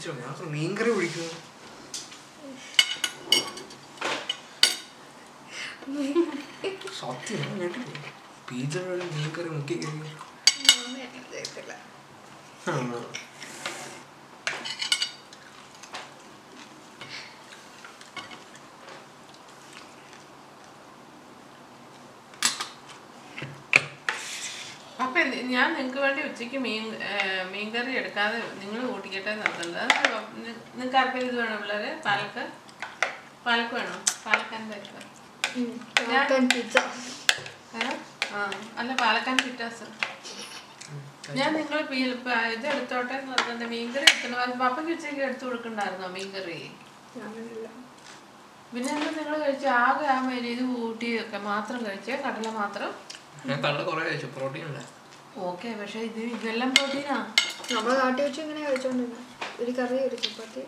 പേടിപ്പിച്ചോ 0.00 0.12
ഞാൻ 0.18 0.50
മീൻകറി 0.52 0.90
പിടിക്കുന്നു 0.90 1.34
സത്യം 6.98 7.42
കേട്ടില്ലേ? 7.60 8.10
പീജ 8.48 8.74
മീൻകറി 9.10 9.50
മുക്കി 9.50 9.74
കഴിഞ്ഞു 9.76 10.06
ചെയ്യത്തില്ല 11.32 11.72
അപ്പൊ 24.98 25.18
എന്ത്- 25.20 25.42
ഞാൻ 25.58 25.68
നിങ്ങൾക്ക് 25.76 26.00
വേണ്ടി 26.04 26.20
ഉച്ചയ്ക്ക് 26.28 26.58
മീൻ 26.64 26.84
മീൻ 26.84 26.96
മീൻകറി 27.52 27.92
എടുക്കാതെ 28.00 28.38
നിങ്ങൾ 28.60 28.80
കൂട്ടിക്കട്ടെ 28.90 29.32
നിർത്തുന്നത് 29.38 29.84
നിങ്ങൾക്ക് 30.72 30.98
ആർക്കും 31.00 31.20
ഇത് 31.22 31.36
വേണോ 31.40 31.56
പിള്ളേര്? 31.62 31.90
പാലക്ക്? 32.06 32.42
പാലക്ക് 33.46 33.74
വേണോ? 33.78 33.96
പാലക്കാൻ 34.24 34.62
പരിപ്പ് 34.70 35.00
അല്ല 38.78 38.90
പാലക്കാൻ 39.02 39.36
പിറ്റാസ് 39.38 39.86
ഞാൻ 41.38 41.50
നിങ്ങൾ 41.56 41.78
ഇത് 42.54 42.66
എടുത്തോട്ടെ 42.72 43.14
എന്ന് 43.16 43.30
പറഞ്ഞിട്ട് 43.32 43.66
മീൻകറി 43.72 44.06
എടുക്കണം 44.08 44.52
പപ്പയ്ക്ക് 44.62 44.92
ഉച്ചയ്ക്ക് 44.94 45.22
എടുത്തു 45.26 45.44
കൊടുക്കണ്ടായിരുന്നോ 45.46 46.08
മീൻകറി 46.14 46.60
പിന്നെ 48.72 48.88
എന്താ 48.94 49.10
നിങ്ങൾ 49.18 49.34
കഴിച്ച? 49.42 49.66
ആകെ 49.82 50.06
ആ 50.08 50.20
മേലെ 50.24 50.48
ഇത് 50.54 50.62
കൂട്ടി 50.72 51.08
മാത്രം 51.46 51.78
കഴിച്ചേ? 51.86 52.16
കടല 52.24 52.48
മാത്രം? 52.58 52.90
ഞാൻ 53.46 53.58
കടല 53.64 53.82
കുറേ 53.88 54.02
കഴിച്ചു. 54.08 54.28
പ്രോട്ടീൻ 54.34 54.64
അല്ലേ 54.70 54.82
ഓക്കെ 55.48 55.68
പക്ഷേ 55.80 56.00
ഇത് 56.08 56.20
ഇതെല്ലാം 56.28 56.70
പ്രോട്ടീനാ? 56.74 57.16
നമ്മൾ 57.72 57.92
നാട്ടിൽ 57.98 58.22
വെച്ച് 58.24 58.40
ഇങ്ങനെ 58.40 58.60
കഴിച്ചോണ്ടിരുന്ന. 58.66 59.18
ഒരു 59.60 59.72
കറി 59.78 59.96
ഒരു 60.06 60.16
ചപ്പാത്തി. 60.16 60.62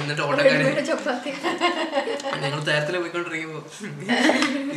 എന്നിട്ട് 0.00 0.22
ചപ്പാത്തി. 0.88 1.30
ഞങ്ങൾ 2.42 2.60
നേരത്തിൽ 2.68 2.94
പോയിക്കൊണ്ടിരിക്കുമ്പോ 2.98 3.60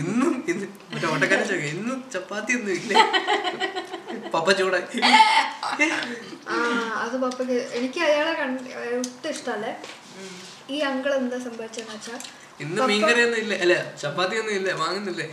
ഇന്നും 0.02 0.34
ഇന്ന് 0.52 0.66
മറ്റേ 0.94 1.08
ഓട്ടക്കാരൻ 1.08 1.45
ചോദിക്കും 1.48 1.70
ഇന്നും 1.76 2.00
ചപ്പാത്തി 2.14 2.53
ഒന്നും 2.58 2.73
ഇല്ല? 2.73 2.94
പപ്പ 4.36 4.48
ചൂടാക്കി 4.59 5.00
ആ 6.50 6.58
അത് 7.04 7.16
പപ്പക്ക് 7.23 7.58
എനിക്ക് 7.80 8.02
അയാളെ 8.08 8.33
കണ്ട് 8.33 8.70
ഒട്ടും 9.00 9.30
ഇഷ്ടല്ലേ 9.30 9.72
ഈ 10.70 10.80
അങ്കിൾ 10.89 11.11
എന്താ 11.16 11.38
സംഭവിച്ചെന്ന് 11.39 11.94
വെച്ചാൽ 11.95 12.20
ഇന്ന് 12.63 12.81
മീൻകറി 12.89 13.21
ഒന്നും 13.25 13.39
ഇല്ല. 13.43 13.53
അല്ല 13.63 13.75
ചപ്പാത്തി 14.02 14.35
ഒന്നും 14.41 14.53
ഇല്ല 14.59 14.69
വാങ്ങുന്നില്ലേ 14.81 15.25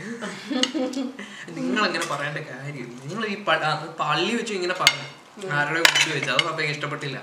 നിങ്ങൾ 1.56 1.82
അങ്ങനെ 1.88 2.06
പറയേണ്ട 2.12 2.40
കാര്യമില്ല. 2.50 2.98
നിങ്ങൾ 3.10 3.24
ഈ 3.34 3.36
പള്ളി 4.00 4.32
വെച്ച് 4.38 4.52
ഇങ്ങനെ 4.58 4.76
പറഞ്ഞു 4.82 5.06
ആരുടെ 5.58 5.80
കുട്ടി 5.88 6.08
വെച്ച്. 6.16 6.30
അത് 6.34 6.42
പപ്പയ്ക്ക് 6.48 6.72
ഇഷ്ടപ്പെട്ടില്ല. 6.76 7.18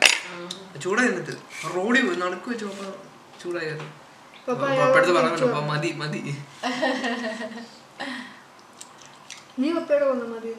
ചൂടായി 0.84 1.10
നിന്നിട്ട് 1.12 1.36
റോഡിൽ 1.76 2.04
പോയി 2.08 2.18
നടക്കു 2.24 2.50
വെച്ച് 2.54 2.66
പപ്പ 2.70 2.84
ചൂടായിരുന്നു 3.44 3.90
പപ്പടുത്ത് 4.48 5.14
പറഞ്ഞു 5.18 5.46
പപ്പ 5.46 5.60
മതി 5.72 5.90
മതി. 6.02 6.22
നീ 9.62 9.68
പപ്പയോടെ 9.78 10.28
മതി 10.34 10.52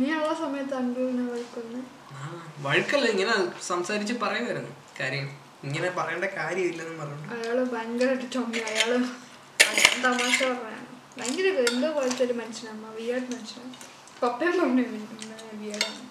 നീ 0.00 0.06
ഉള്ള 0.18 0.30
സമയത്ത് 0.42 0.74
വഴിക്കൊന്ന്? 1.32 1.80
ആ, 2.14 2.20
വഴക്കല്ല 2.64 3.06
ഇങ്ങനെ 3.14 3.34
സംസാരിച്ച് 3.70 4.14
പറയുമായിരുന്നു 4.24 4.72
കാര്യം 5.00 5.26
ഇങ്ങനെ 5.64 5.88
പറയേണ്ട 5.98 6.26
കാര്യമില്ലെന്ന് 6.36 6.96
പറഞ്ഞു 7.00 7.26
അയാൾ 7.36 7.58
ഭയങ്കരമായിട്ട് 7.72 8.26
ചുമ 8.34 8.48
അയാൾ 8.70 8.90
തമാശ 10.04 10.38
പറയാണ് 10.54 10.82
ഭയങ്കര 11.18 11.46
എന്തോ 11.66 11.88
പോലത്തെ 11.96 12.22
ഒരു 12.26 12.34
മനുഷ്യനമ്മ 12.40 12.88
വിയേഡ് 12.96 13.28
മനുഷ്യൻ 13.32 13.66
പപ്പയും 14.22 14.56
പറഞ്ഞു 14.60 14.84
വിയേഡാണ് 15.60 16.02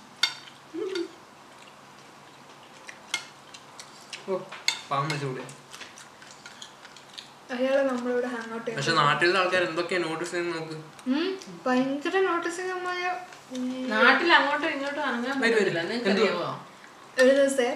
ഓ 4.25 4.37
പാമ്പ് 4.89 5.15
ചൂട് 5.21 5.43
അയാൾ 7.53 7.77
നമ്മളോട് 7.87 8.27
ഹാങ് 8.33 8.53
ഔട്ട് 8.55 8.69
പക്ഷെ 8.75 8.93
നാട്ടിലുള്ള 8.99 9.37
ആൾക്കാർ 9.39 9.63
എന്തൊക്കെയാ 9.65 9.99
നോട്ടീസ് 10.03 10.39
നോക്ക്. 10.47 10.75
ഭയങ്കര 11.65 12.15
നോട്ടീസ് 12.27 12.61
അമ്മായ. 12.75 13.01
നാട്ടിൽ 13.93 14.29
അങ്ങോട്ടും 14.37 14.69
ഇങ്ങോട്ടും 14.69 15.03
അനങ്ങാൻ 15.07 15.35
പറ്റില്ല 15.43 15.81
നിങ്ങൾക്കറിയാവോ? 15.83 16.47
ഒരു 17.17 17.31
ദിവസേ 17.31 17.67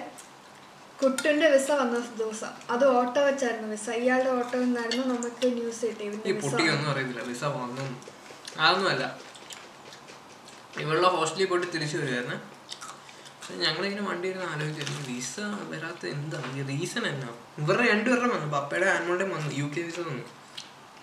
കുട്ടുന്റെ 1.02 1.48
വിസ 1.50 1.70
വന്ന 1.70 1.98
ദിവസം. 2.18 2.52
അത് 2.70 2.84
ഓട്ടോ 2.88 3.20
വെച്ചായിരുന്നു 3.24 3.68
വിസ. 3.68 3.90
ഇയാളുടെ 3.90 4.30
ഓട്ടോ 4.30 4.58
നിന്നായിരുന്നു 4.58 5.14
നമുക്ക് 5.14 5.46
ന്യൂസ് 5.58 5.86
കിട്ടി 5.86 6.04
ഈ 6.04 6.32
അറിയത്തില്ല. 6.90 7.22
വിസ 7.22 7.44
വന്നു. 7.44 7.84
അതൊന്നുമല്ല 8.60 9.04
ഇവളുടെ 10.78 11.08
ഹോസ്റ്റലിൽ 11.08 11.46
പോയിട്ട് 11.46 11.68
തിരിച്ചു 11.72 11.96
വരുമായിരുന്നു 11.96 12.36
പക്ഷെ 13.36 13.54
ഞങ്ങളിങ്ങനെ 13.54 14.02
വണ്ടി 14.08 14.28
ഇരുന്ന് 14.28 14.46
ആലോചിച്ചിരുന്നു 14.46 15.00
വിസ 15.08 15.34
വരാത്ത 15.70 16.06
എന്താണ്? 16.06 16.48
ഈ 16.58 16.62
റീസൺ 16.70 17.06
എന്നാ? 17.06 17.28
ഇവരുടെ 17.58 17.88
രണ്ടുപേരുടെ 17.90 18.28
വന്നു. 18.34 18.58
പപ്പയുടെ 18.58 18.90
ആനുവളുടെയും 18.90 19.30
വന്നു. 19.36 19.50
യു 19.54 19.64
കെ 19.64 19.80
വിസ 19.80 20.00
വന്നു. 20.00 20.24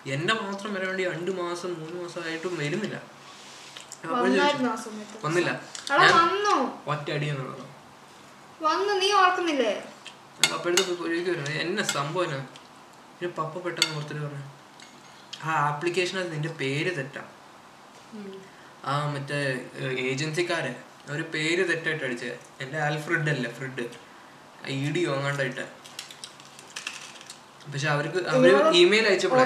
എന്റെ 0.06 0.34
മാത്രം 0.34 0.74
വരാൻ 0.74 0.86
വേണ്ടി 0.86 1.04
രണ്ട് 1.10 1.30
മാസം 1.30 1.74
മൂന്ന് 1.80 2.02
മാസമായിട്ടും 2.02 2.58
വരുന്നില്ല. 2.58 2.98
വന്നില്ല. 5.24 5.50
ഒറ്റ 6.86 7.10
അടി 7.10 7.26
എന്നുള്ളത് 7.26 7.75
വന്നു 8.62 8.92
നീ 9.00 9.08
ഓർക്കുന്നില്ലേ? 9.12 9.72
എന്നെ 11.62 11.84
സംഭവം 11.84 12.30
പിന്നെ 13.18 13.28
പപ്പ 13.38 13.58
പെട്ടെന്ന് 13.58 13.96
ഓർത്തിട്ട് 13.96 14.22
പറഞ്ഞു. 14.22 14.44
ആ 15.44 15.52
ആപ്ലിക്കേഷനകത്ത് 15.68 16.32
നിന്റെ 16.32 16.48
പേര് 16.60 16.96
തെറ്റാ. 16.96 17.22
ആ 18.84 18.94
മറ്റേ 19.14 19.38
ഏജൻസിക്കാരെ 20.10 20.72
ഒരു 21.10 21.22
പേര് 21.34 21.62
തെറ്റായിട്ട് 21.68 22.04
അടിച്ചത് 22.04 22.36
എന്റെ 22.62 22.78
ആൽഫ്രിഡ് 22.78 23.30
അല്ലേ 23.30 23.50
ഫ്രിഡ്. 23.50 23.84
E 24.68 24.92
D 24.92 25.04
വാങ്ങാണ്ടായിട്ട്. 25.04 25.64
പക്ഷെ 27.72 27.88
അവർക്ക് 27.88 28.18
അവർ 28.34 28.50
ഇമെയിൽ 28.80 29.06
അയച്ചപ്പോഴേ 29.08 29.44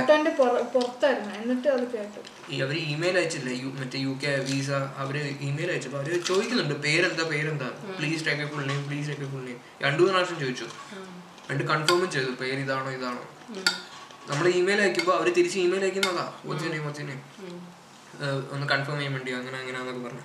പുറത്തായിരുന്നു. 0.75 1.31
എന്നിട്ട് 1.35 1.69
അത് 1.69 1.85
കേട്ടു. 1.93 2.21
അവർ 2.67 2.77
ഇമെയിൽ 2.93 3.17
അയച്ചില്ലേ 3.21 3.55
മറ്റേ 3.81 3.99
യു 4.07 4.13
കെ 4.25 4.33
വിസ 4.51 4.71
അവർ 5.03 5.17
ഇമെയിൽ 5.49 5.71
അയച്ചപ്പോൾ 5.71 5.99
അവർ 5.99 6.13
ചോദിക്കുന്നുണ്ട്. 6.31 6.75
പേരെന്താ 6.87 7.25
പേരെന്താ? 7.33 7.69
Please 7.99 8.27
take 8.27 8.47
full 8.53 8.65
name 8.71 8.83
please 8.89 9.09
take 9.09 9.29
full 9.33 9.45
name 9.49 9.61
രണ്ടു 9.85 9.99
മൂന്ന് 9.99 10.15
പ്രാവശ്യം 10.15 10.39
ചോദിച്ചു. 10.41 10.67
രണ്ട് 11.51 11.65
കൺഫേമും 11.65 12.11
ചെയ്തു. 12.11 12.31
പേര് 12.41 12.61
ഇതാണോ 12.67 12.91
ഇതാണോ? 12.99 13.23
നമ്മൾ 14.31 14.49
ഇമെയിൽ 14.49 14.81
അയക്കുമ്പോൾ 14.83 15.15
അവർ 15.19 15.29
തിരിച്ച് 15.35 15.59
ഇമെയിൽ 15.59 15.83
അയക്കുന്നതാ. 15.83 16.27
ഒച്ചിനെയും 16.47 16.89
ഒച്ചിനെയും 16.89 17.23
ഒന്ന് 18.53 18.67
കൺഫേം 18.67 18.97
ചെയ്യാൻ 18.97 19.13
വേണ്ടി 19.13 19.33
അങ്ങനെ 19.33 19.57
അങ്ങനെ 19.59 19.79
എന്നൊക്കെ 19.81 20.03
പറഞ്ഞു. 20.09 20.25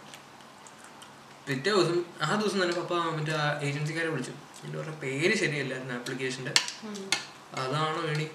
പിറ്റേ 1.48 1.72
ദിവസം 1.72 2.00
ആ 2.22 2.30
ദിവസം 2.42 2.60
തന്നെ 2.64 2.76
പപ്പ 2.82 2.94
മറ്റേ 2.94 3.34
ഏജൻസിക്കാരെ 3.68 4.08
വിളിച്ചു. 4.08 4.32
എന്നിട്ട് 4.32 4.78
പറഞ്ഞ 4.78 4.96
പേര് 5.04 5.34
ശരിയല്ലായിരുന്നു 5.42 5.94
ആപ്ലിക്കേഷന്റെ 5.94 6.54
അതാണോ 7.64 8.02
വേണി 8.10 8.28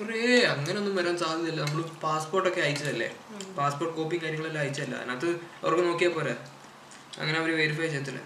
കുറേ 0.00 0.20
അങ്ങനൊന്നും 0.52 0.94
വരാൻ 0.98 1.14
സാധ്യതയില്ല. 1.22 1.60
നമ്മൾ 1.66 1.82
പാസ്പോർട്ടൊക്കെ 2.04 2.60
അയച്ചതല്ലേ? 2.66 3.08
പാസ്പോർട്ട് 3.58 3.94
കോപ്പിയും 3.98 4.22
കാര്യങ്ങളെല്ലാം 4.24 4.62
അയച്ചല്ല 4.64 4.94
അതിനകത്ത് 5.02 5.28
അവർക്ക് 5.64 5.84
നോക്കിയാൽ 5.88 6.12
പോരെ. 6.16 6.34
അങ്ങനെ 7.20 7.36
അവർ 7.42 7.50
വെരിഫൈ 7.60 7.86
ചെയ്യത്തില്ല 7.92 8.20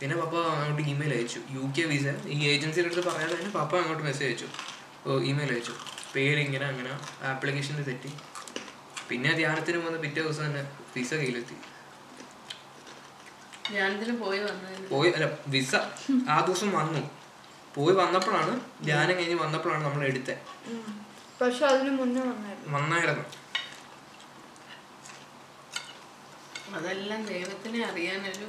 പിന്നെ 0.00 0.14
പപ്പ 0.20 0.34
അങ്ങോട്ട് 0.52 0.84
ഇമെയിൽ 0.92 1.12
അയച്ചു. 1.16 1.40
യു 1.56 1.64
കെ 1.76 1.84
വിസ 1.92 2.06
ഈ 2.34 2.38
ഏജൻസിയുടെ 2.52 2.88
അടുത്ത് 2.90 3.04
പറയാതെ 3.08 3.34
തന്നെ 3.38 3.52
പപ്പ 3.58 3.72
അങ്ങോട്ട് 3.82 4.04
മെസ്സേജ് 4.08 4.28
അയച്ചു. 4.30 4.48
ഓ 5.06 5.18
ഇമെയിൽ 5.30 5.50
അയച്ചു. 5.54 5.74
പേര് 6.14 6.40
ഇങ്ങനെ 6.46 6.66
അങ്ങനെ 6.72 6.92
ആപ്ലിക്കേഷനിൽ 7.32 7.84
തെറ്റി. 7.90 8.10
പിന്നെ 9.08 9.30
ധ്യാനത്തിന് 9.40 9.78
വന്ന് 9.86 9.98
പിറ്റേ 10.04 10.20
ദിവസം 10.22 10.44
തന്നെ 10.48 10.62
വിസ 10.96 11.12
കയ്യിലെത്തി. 11.20 11.56
പോയി 14.92 15.10
അല്ല 15.16 15.26
വിസ 15.54 15.74
ആ 16.34 16.38
ദിവസം 16.48 16.70
വന്നു. 16.78 17.02
പോയി 17.74 17.94
വന്നപ്പോഴാണ് 17.94 18.52
ധ്യാനം 18.84 19.14
കഴിഞ്ഞ് 19.16 19.36
വന്നപ്പോഴാണ് 19.36 19.82
നമ്മൾ 19.84 20.02
എടുത്തത് 20.06 20.38
പക്ഷെ 21.40 21.64
അതിന് 21.66 21.92
മുന്നേ 21.96 22.20
വന്നായിരുന്നു. 22.22 22.72
വന്നായിരുന്നു 22.74 23.24
അതെല്ലാം 26.76 27.20
ദൈവത്തിനെ 27.26 27.80
അറിയാനൊരു 27.84 28.46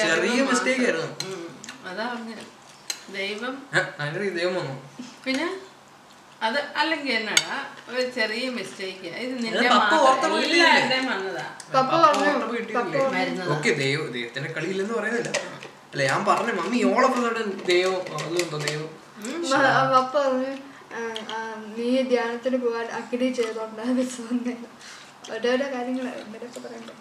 ചെറിയ 0.00 0.38
മിസ്റ്റേക്ക്. 0.42 0.86
ആയിരുന്നു. 0.86 1.36
അതാ 1.90 2.06
ദൈവം 3.12 3.54
വന്നു. 4.54 4.74
പിന്നെ 5.24 5.46
അത് 6.42 6.58
അല്ലെങ്കിൽ 6.76 7.12
എന്നാടാ 7.12 7.56
ഒരു 7.90 8.02
ചെറിയ 8.10 8.46
മിസ്റ്റേക്ക് 8.50 9.10
ഇത് 9.18 9.34
നിന്റെ? 9.36 9.68
വന്നതാ. 11.08 11.44
ദൈവത്തിന്റെ 14.12 14.50
കളിയില്ലെന്ന് 14.50 14.94
പറയുന്നില്ല. 14.94 15.30
അല്ല 15.94 16.02
ഞാൻ 16.06 16.24
പറഞ്ഞു 16.24 16.52
മമ്മി 16.52 16.78
ഓളപ്പം 16.90 17.24
ദൈവം 17.66 18.00
അതുകൊണ്ടോ 18.16 18.58
ദൈവം? 18.64 18.90
പറഞ്ഞു 20.14 20.52
ആ, 20.94 21.00
ആ, 21.30 21.38
നീ 21.68 21.86
ധ്യാനത്തിന് 22.02 22.56
പോകാൻ 22.56 22.86
അഗ്രി 22.90 23.28
ചെയ്തോണ്ടാ 23.32 23.84
വിസ 23.92 24.16
വന്നേ. 24.22 24.54
ഓരോരോ 25.30 25.66
കാര്യങ്ങൾ 25.72 26.06
ഇവരൊക്കെ 26.20 26.60
പറയണ്ടേ. 26.60 26.94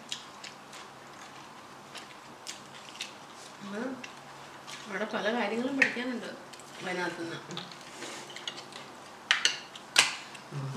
അവിടെ 4.86 5.06
പല 5.14 5.34
കാര്യങ്ങളും 5.34 5.76
പഠിക്കാനുണ്ട് 5.78 6.30
അതിനകത്തുനിന്ന് 6.80 7.38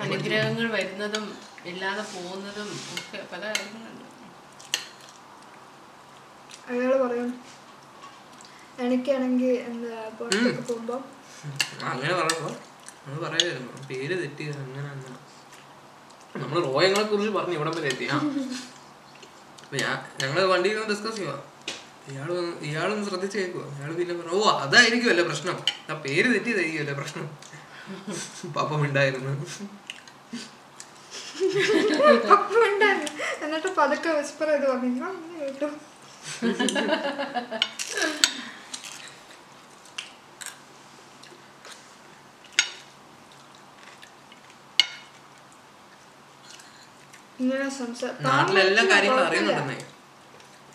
അനുഗ്രഹങ്ങൾ 0.02 0.66
വരുന്നതും 0.70 1.24
ഇല്ലാതെ 1.66 2.04
പോകുന്നതും 2.12 2.68
ഒക്കെ 2.94 3.26
പല 3.32 3.42
കാര്യങ്ങളുണ്ട്. 3.48 4.04
അയാൾ 6.68 6.92
പറയും 7.02 7.30
എനിക്കാണെങ്കിൽ 8.78 9.54
എന്താ 9.68 9.90
പുറത്തൊക്കെ 10.18 10.62
പോകുമ്പോൾ 10.64 11.00
അങ്ങനെ 11.86 12.12
പറഞ്ഞപ്പോ 12.14 12.50
അത് 13.06 13.16
പറയായിരുന്നു 13.24 13.72
പേര് 13.88 14.14
തെറ്റി 14.20 14.44
അങ്ങനെ 14.56 14.88
അങ്ങനെ. 14.88 15.12
നമ്മൾ 16.36 16.56
റോയങ്ങളെ 16.66 17.04
കുറിച്ച് 17.04 17.32
പറഞ്ഞു 17.36 17.54
ഇവിടം 17.54 17.74
വരെ 17.76 17.88
എത്തി. 17.88 18.06
ആ. 18.08 18.16
അപ്പൊ 19.60 19.76
ഞാൻ 19.78 19.94
ഞങ്ങൾ 20.22 20.40
വണ്ടിയിൽ 20.50 20.74
നിന്ന് 20.74 20.90
ഡിസ്കസ് 20.92 21.16
ചെയ്യുക 21.16 21.36
ഇയാൾ 22.10 22.28
വന്ന് 22.30 22.52
ഇയാളൊന്ന് 22.66 23.06
ശ്രദ്ധിച്ച് 23.06 23.36
കേൾക്കുക 23.38 23.64
ഇയാൾ 23.76 23.92
പിന്നെ 23.96 24.14
പറഞ്ഞു 24.16 24.34
ഓ 24.38 24.50
അതായിരിക്കുമല്ലേ 24.64 25.24
പ്രശ്നം? 25.28 25.56
ആ 25.88 25.96
പേര് 26.04 26.28
തെറ്റിയതായിരിക്കുമല്ലേ 26.34 26.94
പ്രശ്നം? 26.94 27.26
പാപ്പം 28.54 28.80
ഉണ്ടായിരുന്നു. 28.82 29.32
എന്നിട്ട് 33.44 33.68
പതുക്കെ 33.76 34.10
വിസ്പർ 34.18 34.48
ചെയ്ത് 34.50 34.66
പറഞ്ഞു 34.68 35.08
കേട്ടു 35.36 35.68
ഇങ്ങനെ 47.40 47.64
നാട്ടിലെല്ലാ 48.26 48.82
കാര്യങ്ങളും. 48.92 49.24
അറിയുന്നുണ്ടെന്നേ. 49.28 49.78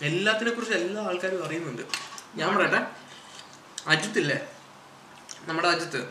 എല്ലാത്തിനെ 0.07 0.51
കുറിച്ച് 0.51 0.75
എല്ലാ 0.79 1.01
ആൾക്കാരും 1.09 1.45
അറിയുന്നുണ്ട്. 1.45 1.83
ഞാൻ 2.35 2.49
പറയട്ടെ? 2.55 2.81
അജിത്തില്ലേ? 3.91 4.37
നമ്മുടെ 5.47 5.67
അജിത്ത്. 5.67 6.01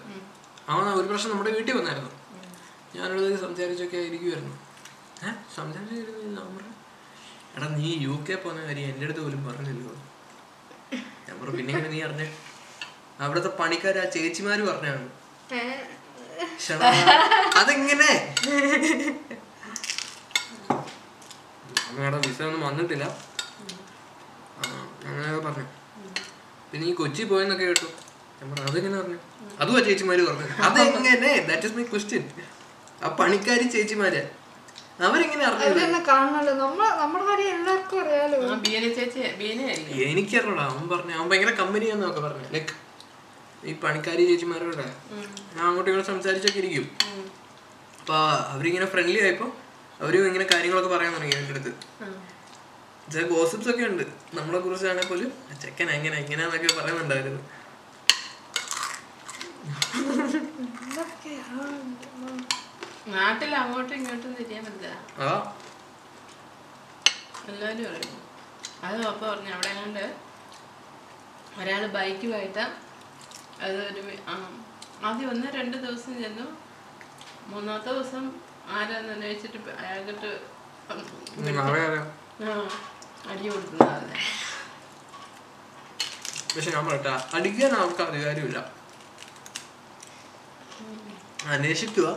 അവൻ 0.68 0.84
ഒരു 0.98 1.06
പ്രാവശ്യം 1.06 1.30
നമ്മുടെ 1.32 1.50
വീട്ടിൽ 1.56 1.74
വന്നായിരുന്നു. 1.76 2.10
ഞാനോട് 2.96 3.40
സംസാരിച്ചൊക്കെ 3.44 3.98
ഇരിക്കുമായിരുന്നു 4.08 4.54
ഏഹ് 5.26 5.36
സംസാരിച്ചിരുന്നു 5.56 6.20
ഞാൻ 6.36 6.46
പറഞ്ഞു 6.56 6.74
എടാ 7.56 7.66
നീ 7.78 7.90
യു 8.06 8.14
കെ 8.28 8.34
പോകുന്ന 8.34 8.60
കാര്യം 8.66 8.86
എന്റെ 8.92 9.04
അടുത്ത് 9.06 9.20
പോലും 9.20 9.40
പറഞ്ഞില്ലല്ലോ. 9.48 9.94
ഞാൻ 11.26 11.34
പറഞ്ഞു 11.40 11.56
പിന്നെ 11.56 11.72
എങ്ങനെ 11.74 11.90
നീ 11.94 12.00
അറിഞ്ഞേ? 12.06 12.26
അവിടുത്തെ 13.24 13.50
പണിക്കാർ 13.60 13.96
ആ 13.98 14.04
ചേച്ചിമാര് 14.16 14.62
പറഞ്ഞാണ്. 14.70 15.04
അതെങ്ങനെ? 17.60 18.10
അമ്മയുടെ 21.90 22.18
വിസ 22.26 22.40
ഒന്നും 22.48 22.62
വന്നിട്ടില്ല 22.68 23.04
അങ്ങനെയൊക്കെ 25.06 25.42
പറഞ്ഞു. 25.46 25.66
പിന്നെ 26.70 26.84
ഈ 26.90 26.92
കൊച്ചി 27.00 27.22
പോയെന്നൊക്കെ 27.30 27.66
കേട്ടു. 27.70 27.88
ഞാൻ 28.38 28.46
പറഞ്ഞു 28.50 28.66
അതെങ്ങനെ 28.70 28.96
പറഞ്ഞു? 29.00 29.18
അതും 29.60 29.76
ആ 29.78 29.80
ചേച്ചിമാര് 29.86 30.22
പറഞ്ഞു 30.28 30.46
അതെങ്ങനെ? 30.66 31.30
ദാറ്റ് 31.48 31.66
ഇസ് 31.68 31.76
മൈ 31.78 31.84
ക്വസ്റ്റ്യൻ 31.92 32.22
ആ 33.04 33.08
പണിക്കാരി 33.20 33.66
ചേച്ചിമാര്. 33.74 34.20
അവരെങ്ങനെ 35.08 35.44
അറിഞ്ഞത്? 35.48 35.66
അവരെന്നെ 35.66 36.00
കാണണല്ലോ. 36.10 36.52
നമ്മ 36.62 36.80
നമ്മുടെ 37.00 37.24
കാര്യം 37.28 37.50
എല്ലാവർക്കും 37.58 37.98
അറിയാലോ. 38.02 38.38
ആ 38.52 38.56
ബീന 38.64 38.84
ചേച്ചി 38.98 39.20
ബീനയല്ലേ? 39.40 39.92
എനിക്കറിയടാ 40.10 40.64
അവൻ 40.72 40.84
പറഞ്ഞു 40.92 41.14
അവൻ 41.18 41.26
ഭയങ്കര 41.30 41.52
കമ്പനിയാന്നൊക്കെ 41.60 42.20
പറഞ്ഞു. 42.26 42.46
ലൈക്ക് 42.54 42.74
ഈ 43.70 43.72
പണിക്കാരി 43.84 44.22
ചേച്ചിമാരോടെ 44.30 44.86
ഞാൻ 45.54 45.64
അങ്ങോട്ടും 45.68 45.90
ഇങ്ങോട്ട് 45.90 46.10
സംസാരിച്ചൊക്കെ 46.12 46.60
ഇരിക്കും. 46.62 46.86
അപ്പൊ 48.00 48.16
അവരിങ്ങനെ 48.52 48.86
ഫ്രണ്ട്ലി 48.94 49.18
ആയപ്പോ 49.24 49.48
അവരും 50.00 50.26
ഇങ്ങനെ 50.26 50.46
കാര്യങ്ങളൊക്കെ 50.54 50.96
പറയാൻ 50.96 51.12
തുടങ്ങി 51.14 51.36
എന്റെ 51.36 51.50
അടുത്ത്. 51.50 51.72
ചില 53.12 53.26
ഗോസിപ്സ് 53.26 53.68
ഒക്കെ 53.68 53.84
ഉണ്ട്. 53.84 54.04
നമ്മളെ 54.34 54.58
കുറിച്ചാണെ 54.60 55.06
പോലും 55.06 55.30
ചെക്കൻ 55.62 55.90
എങ്ങനെ 55.90 56.16
എങ്ങനെയാന്നൊക്കെ 56.16 56.80
പറയുന്നുണ്ടായിരുന്നു. 56.80 57.42
നാട്ടിൽ 63.08 63.54
അങ്ങോട്ടും 63.54 63.94
ഇങ്ങോട്ടും 63.94 64.34
തിരിയാൻ 64.34 64.64
പറ്റില്ല. 64.64 64.88
ആ. 65.22 65.30
എല്ലാവരും 67.48 67.88
അറിയും. 67.90 68.16
അത് 68.82 69.06
പപ്പ 69.06 69.30
പറഞ്ഞു 69.30 69.50
അവിടെ 69.54 69.74
കണ്ട് 69.74 70.04
ഒരാൾ 71.58 71.86
ബൈക്കുമായിട്ട് 71.86 72.64
അത് 73.60 73.76
ഒരു 73.86 74.02
ആദ്യം 75.04 75.30
ഒന്ന് 75.30 75.46
രണ്ട് 75.46 75.76
ദിവസം 75.76 76.22
ചെന്നു. 76.22 76.46
മൂന്നാമത്തെ 77.46 77.92
ദിവസം 77.92 78.24
ആരാന്ന് 78.76 79.12
അന്വേഷിച്ചിട്ട് 79.16 79.70
അയാൾക്കിട്ട് 79.82 80.30
അടി 83.30 83.46
കൊടുക്കുന്നതാണ്. 83.52 84.12
പക്ഷെ 86.54 86.70
ഞാൻ 86.74 86.82
പറയട്ടെ 86.86 87.12
അടിക്കാൻ 87.36 87.72
ആൾക്ക് 87.80 88.02
അധികാരമില്ല. 88.10 88.58
അന്വേഷിക്കുക. 91.54 92.08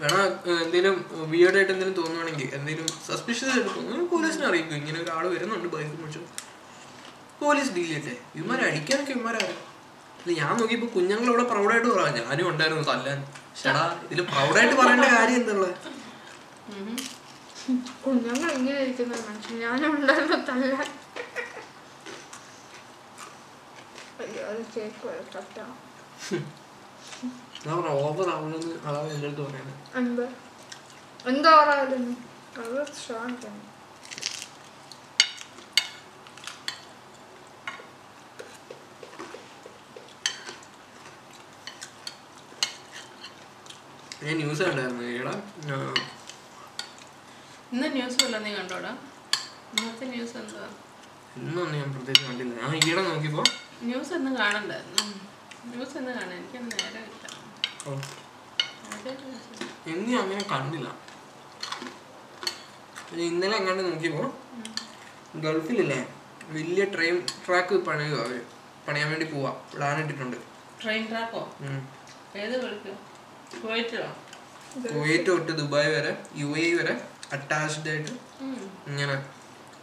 വേണം 0.00 0.24
എന്തെങ്കിലും 0.62 0.96
വിയേർഡായിട്ട് 1.32 1.72
എന്തെങ്കിലും 1.74 1.94
തോന്നുവാണെങ്കിൽ 2.00 2.48
എന്തെങ്കിലും 2.56 2.88
സസ്പിഷ്യസ് 3.08 3.50
ആയിട്ട് 3.52 3.70
തോന്നുന്നു 3.76 4.04
പോലീസിനെ 4.14 4.44
അറിയിക്കും. 4.48 4.76
ഇങ്ങനെ 4.80 4.98
ഒരാൾ 5.04 5.24
വരുന്നുണ്ട് 5.34 5.68
ബൈക്ക് 5.74 5.96
മുടിച്ചു 6.02 6.22
പോലീസ് 7.40 7.70
ഡീൽ 7.76 7.88
ചെയ്യട്ടെ. 7.92 8.14
ഇവന്മാരെ 8.36 8.64
അടിക്കാനൊക്കെ 8.70 9.12
ഇവന്മാരാണ് 9.16 9.54
അല്ല 10.20 10.30
ഞാൻ 10.42 10.52
നോക്കിയപ്പോ 10.60 10.88
കുഞ്ഞുങ്ങളോടെ 10.96 11.44
പ്രൗഡായിട്ട് 11.52 11.88
പറയാം. 11.94 12.14
ഞാനും 12.20 12.46
ഉണ്ടായിരുന്നു 12.52 12.84
തല്ലാൻ. 12.90 13.18
ചേടാ 13.62 13.84
ഇതിൽ 14.06 14.20
പ്രൗഡായിട്ട് 14.32 14.76
പറയേണ്ട 14.80 15.06
കാര്യം 15.16 15.38
എന്തുള്ളത് 15.42 15.74
കുഞ്ഞുങ്ങൾ 18.04 18.48
ഇങ്ങനെ 18.50 18.78
ഇരിക്കുന്നത് 18.78 19.22
മനുഷ്യൻ 19.28 19.58
ഞാനുണ്ടായിരുന്നു 19.60 20.38
തല്ലാൻ 20.48 20.88
അയ്യോ 24.20 24.42
അത് 24.46 24.62
കേക്ക് 24.74 25.14
കട്ടാണ് 25.34 25.74
ഓവർ 27.98 28.28
ആവുന്നത് 28.30 28.68
അതാണ് 28.86 29.08
എന്റെ 29.12 29.28
അടുത്ത് 29.28 29.42
പറയുന്നത് 29.42 29.78
എന്താ 29.96 30.26
എന്താ 31.24 31.52
പറയായിരുന്നു 31.60 32.16
അത് 32.58 32.76
തന്നെ 33.38 33.64
ഞാൻ 44.22 44.36
ന്യൂസ് 44.36 44.62
കണ്ടായിരുന്നു 44.62 45.02
ഈടാ 45.10 45.34
ഇന്ന് 47.72 47.88
ന്യൂസ് 47.96 48.18
വല്ല 48.24 48.36
നീ 48.44 48.50
കണ്ടോടാ? 48.58 48.90
ഇന്നത്തെ 49.74 50.06
ന്യൂസ് 50.14 50.34
എന്തുവാ 50.40 50.66
ഇന്നൊന്നും 51.38 51.74
ഞാൻ 51.80 51.88
പ്രത്യേകിച്ച് 51.94 52.26
കണ്ടില്ല. 52.28 52.52
ഞാൻ 52.60 52.70
ഈടെ 52.90 53.02
നോക്കിയപ്പോ? 53.08 53.42
ന്യൂസ് 53.88 54.12
ഒന്നും 54.18 54.34
കാണണ്ട 54.42 54.72
ന്യൂസ് 55.72 55.94
ഒന്നും 56.00 56.12
കാണാൻ 56.18 56.32
എനിക്ക് 56.38 56.58
നേരം 56.72 57.02
ഇല്ല. 57.10 57.24
ഓ, 57.86 57.90
ആദ്യമായിട്ട് 58.92 59.24
news 59.30 59.44
കാണും. 59.48 59.72
ഇന്ന് 59.92 60.08
ഞാൻ 60.12 60.20
അങ്ങനെ 60.26 60.44
കണ്ടില്ല. 60.52 60.88
ഇന്നലെ 63.30 63.56
എങ്ങാണ്ട് 63.60 63.82
നോക്കിയപ്പോ 63.88 64.24
ഗൾഫിലില്ലേ? 65.44 65.98
വലിയ 66.56 66.82
ട്രെയിൻ 66.94 67.16
ട്രാക്ക് 67.46 67.76
പണിയുക 67.88 68.16
അവർ? 68.24 68.32
പണിയാൻ 68.86 69.08
വേണ്ടി 69.12 69.26
പോവാ. 69.34 69.50
പ്ലാൻ 69.72 69.96
ഇട്ടിട്ടുണ്ട്. 70.02 70.38
ട്രെയിൻ 70.82 71.04
ട്രാക്കോ 71.10 71.42
ഏത് 72.42 72.54
കുവൈറ്റ് 73.62 73.98
തൊട്ട് 75.28 75.52
ദുബായ് 75.60 75.90
വരെ 75.96 76.12
യു 76.40 76.48
എ 76.62 76.66
വരെ 76.78 76.94
അറ്റാച്ച്ഡ് 77.32 77.88
ആയിട്ട് 77.88 78.12
ഇങ്ങനെ 78.86 79.16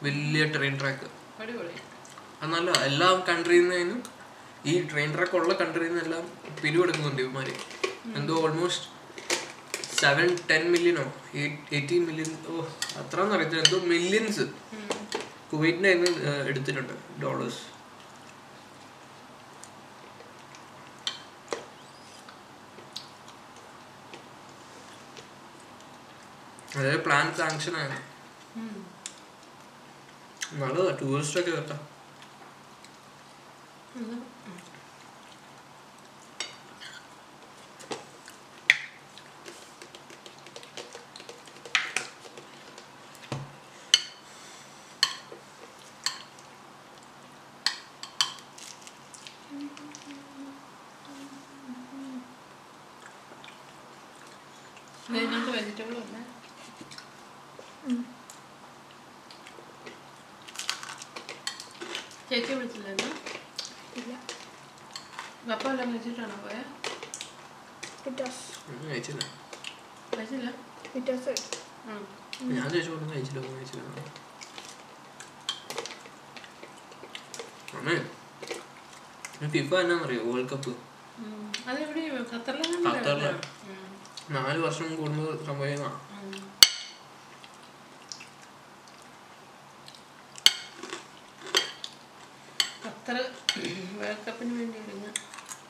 വലിയ 0.04 0.44
ട്രെയിൻ 0.48 0.80
ട്രാക്ക് 0.80 1.08
നല്ല 2.50 2.70
എല്ലാ 2.86 3.08
കൺട്രിയിൽ 3.30 3.66
നിന്നും 3.70 4.00
ഈ 4.66 4.74
ട്രെയിൻ 4.82 5.14
ട്രാക്ക് 5.14 5.36
ഉള്ള 5.36 5.54
കൺട്രിയിൽ 5.54 5.92
നിന്നെല്ലാം 5.92 6.26
പിരിവെടുക്കുന്നുണ്ട് 6.62 7.22
ഇവന്മാര്. 7.22 7.54
എന്തോ 8.16 8.34
ഓൾമോസ്റ്റ് 8.44 8.88
സെവൻ 9.98 10.28
ടെൻ 10.50 10.72
മില്യനോ 10.72 11.06
എയ്റ്റീൻ 11.72 12.06
മില്യൻ 12.06 12.32
ഓ 12.50 12.64
അത്ര 13.00 13.20
എന്നറിയത്തില്ല 13.22 13.64
എന്തോ 13.64 13.80
മില്യൻസ് 13.86 14.46
കുവൈറ്റിന്റെ 15.52 15.92
കുവൈറ്റിന്റെ 15.94 16.10
എടുത്തിട്ടുണ്ട് 16.48 16.94
ഡോളേഴ്സ് 17.22 17.62
അതായത് 26.76 27.06
പ്ലാൻ 27.06 27.34
സാങ്ഷൻ 27.34 27.78
ആണ്. 27.78 27.98
ഉം. 28.56 28.74
നല്ലതാ 30.54 30.98
ടൂറിസ്റ്റ് 31.02 31.40
ഒക്കെ 31.40 31.52
കേട്ടോ 31.52 31.78
ഉം. 33.96 34.22
ഇതിനകത്ത് 55.14 55.52
വെജിറ്റബിൾ 55.52 55.96
ഉണ്ട് 55.98 56.20
ചേച്ചി 62.34 62.54
വിളിച്ചില്ലായിരുന്നു 62.56 63.12
ഇല്ല 64.00 64.14
പപ്പ 65.50 65.64
എല്ലാം 65.72 65.88
വിളിച്ചിട്ടാണോ 65.90 66.38
പോയ 66.44 66.58
വിറ്റാസ് 68.06 68.44
ഒന്നും 68.68 68.86
കഴിച്ചില്ല 68.86 69.22
ഉം. 71.86 72.04
ഞാൻ 72.52 72.68
ചോദിച്ചു 72.68 72.92
ഒന്നും 72.96 73.10
കഴിച്ചില്ല 73.12 73.42
കഴിച്ചില്ല 73.52 73.84
അമ്മേ 77.78 77.96
ഫിഫ 79.54 79.74
എന്നാന്നറിയോ 79.80 80.24
വേൾഡ് 80.28 80.50
കപ്പ് 80.52 80.74
ഖത്തറിലാണ് 82.32 82.78
ഖത്തറിൽ. 82.88 83.26
നാല് 84.34 84.60
വർഷം 84.66 84.88
കൂടുമ്പോൾ 84.96 85.32
സംഭവിക്കുന്നതാണ് 85.46 86.00
ഖത്തർ 92.84 93.18
വേൾഡ് 93.98 94.22
കപ്പിന് 94.26 94.54
വേണ്ടി 94.60 94.78
ഒരുങ്ങ 94.84 95.08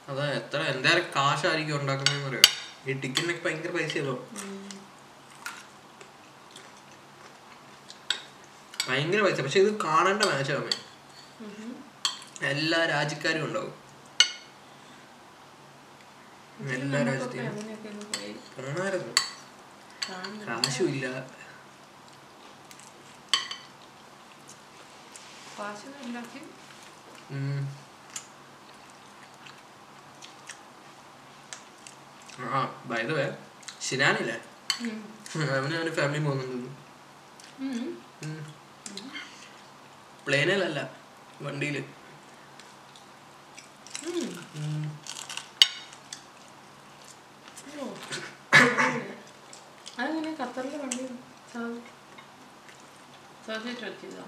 അതാ 0.09 0.25
എത്ര 0.33 0.59
എന്തായാലും 0.83 1.05
കാശായിരിക്കും 1.15 1.75
ഉണ്ടാക്കുന്നതെന്ന് 1.79 2.25
പറയാം. 2.29 2.47
ഈ 2.87 2.93
ടിക്കറ്റിനൊക്കെ 3.01 3.43
ഭയങ്കര 3.45 3.71
പൈസയല്ലോ 3.75 4.15
ഭയങ്കര 8.87 9.19
പൈസ. 9.25 9.37
പക്ഷെ 9.45 9.59
ഇത് 9.65 9.71
കാണേണ്ട 9.85 10.23
മാച്ചാണ് 10.31 10.71
എല്ലാ 12.49 12.79
രാജ്യക്കാരും 12.93 13.43
ഉണ്ടാവും. 13.47 13.73
എല്ലാ 16.77 16.99
രാജ്യത്തെയും 17.09 17.47
അങ്ങനെയൊക്കെ 17.51 17.89
ഒന്ന് 17.93 18.05
പോയി? 18.15 18.33
ആ 32.55 32.59
ബൈ 32.89 33.01
ദ 33.09 33.11
വേ 33.17 33.25
ഷിനാനില്ലേ. 33.85 34.37
അവന് 35.57 35.75
അവന് 35.79 35.91
ഫാമിലി 35.97 36.21
പോകുന്നുണ്ട് 36.25 36.69
ഉം. 38.25 38.39
പ്ലെയിനിലല്ല 40.25 40.79
വണ്ടിയിൽ. 41.45 41.77
അതെങ്ങനെ? 49.99 50.31
ഖത്തറിലെ 50.39 50.77
വണ്ടി 50.83 51.03
സൗദി 53.45 53.71
ടച്ച് 53.81 54.01
ചെയ്തോ? 54.03 54.25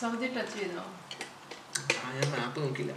സൗദി 0.00 0.28
ടച്ച് 0.36 0.56
ചെയ്തോ? 0.58 0.84
ഞാൻ 2.16 2.26
മാപ്പ് 2.34 2.58
നോക്കില്ല 2.64 2.92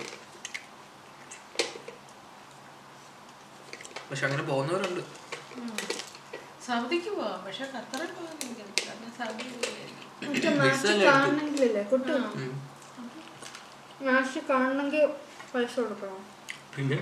പക്ഷെ 4.10 4.26
അങ്ങനെ 4.28 4.44
പോകുന്നവരുണ്ട്. 4.50 5.02
സൗദിക്ക് 6.68 7.12
പോവാം. 7.18 7.38
പക്ഷെ 7.46 7.66
ഖത്തറിൽ 7.76 8.12
പോകാൻ 8.18 8.34
കാണണമെങ്കിൽ 14.52 15.06
പൈസ 15.54 15.74
കൊടുക്കണം. 15.80 16.24
പിന്നെ 16.76 16.98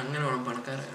അങ്ങനെ 0.00 0.22
വേണം 0.24 0.42
പണക്കാരായ 0.44 0.92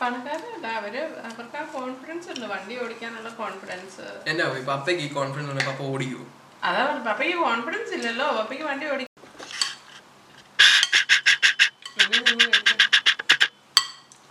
പണക്കാരല്ല 0.00 0.66
അവർ 0.78 0.96
അവർക്ക് 1.28 1.56
ആ 1.60 1.62
കോൺഫിഡൻസ് 1.74 2.28
ഉണ്ട് 2.32 2.46
വണ്ടി 2.52 2.74
ഓടിക്കാനുള്ള 2.82 3.30
കോൺഫിഡൻസ് 3.66 4.06
എന്നാ 4.28 4.44
പപ്പയ്ക്ക് 4.68 5.02
ഈ 5.02 5.08
കോൺഫിഡൻസ് 5.12 5.50
ഉണ്ട് 5.52 5.64
പപ്പ 5.66 5.82
ഓടിക്കൂ. 5.86 6.20
അതാ 6.64 6.82
പപ്പയ്ക്ക് 7.06 7.36
കോൺഫിഡൻസ് 7.38 7.92
ഇല്ലല്ലോ 7.94 8.26
പപ്പയ്ക്ക് 8.32 8.64
വണ്ടി 8.66 8.86
ഓടി 8.86 9.04
ഒന്ന് 12.00 12.16
നീ 12.28 12.44
കഴിക്ക്. 12.44 12.74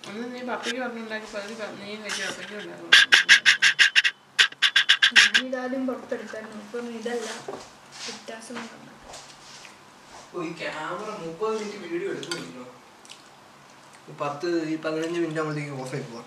ഒന്ന് 0.09 0.43
പപ്പയ്ക്ക് 0.49 0.81
പറഞ്ഞുണ്ടാക്കി 0.81 1.27
പകുതി 1.35 1.53
പ- 1.53 1.75
നീ 1.79 1.89
കഴിച്ചു 1.95 2.23
പപ്പയ്ക്ക് 2.23 2.55
ഉണ്ടാക്കും. 2.55 2.91
ഞാനിതാദ്യം 5.17 5.87
പുറത്തെടുത്തായിരുന്നു. 5.87 6.61
ഇപ്പം 6.61 6.87
ഇതല്ല. 6.99 7.27
വ്യത്യാസം 8.05 8.57
ഉണ്ടാക്കും. 8.57 8.81
ക്യാമറ 10.57 11.09
മുപ്പത് 11.19 11.53
മിനിറ്റ് 11.59 11.87
വീഡിയോ 11.87 12.09
പത്ത് 14.19 14.47
ഈ 14.69 14.75
പതിനഞ്ച് 14.77 15.19
മിനിറ്റ് 15.19 15.39
ആകുമ്പോഴത്തേക്ക് 15.39 15.81
ഓഫ് 15.81 15.93
ആയി 15.95 16.03
പോവാം 16.03 16.25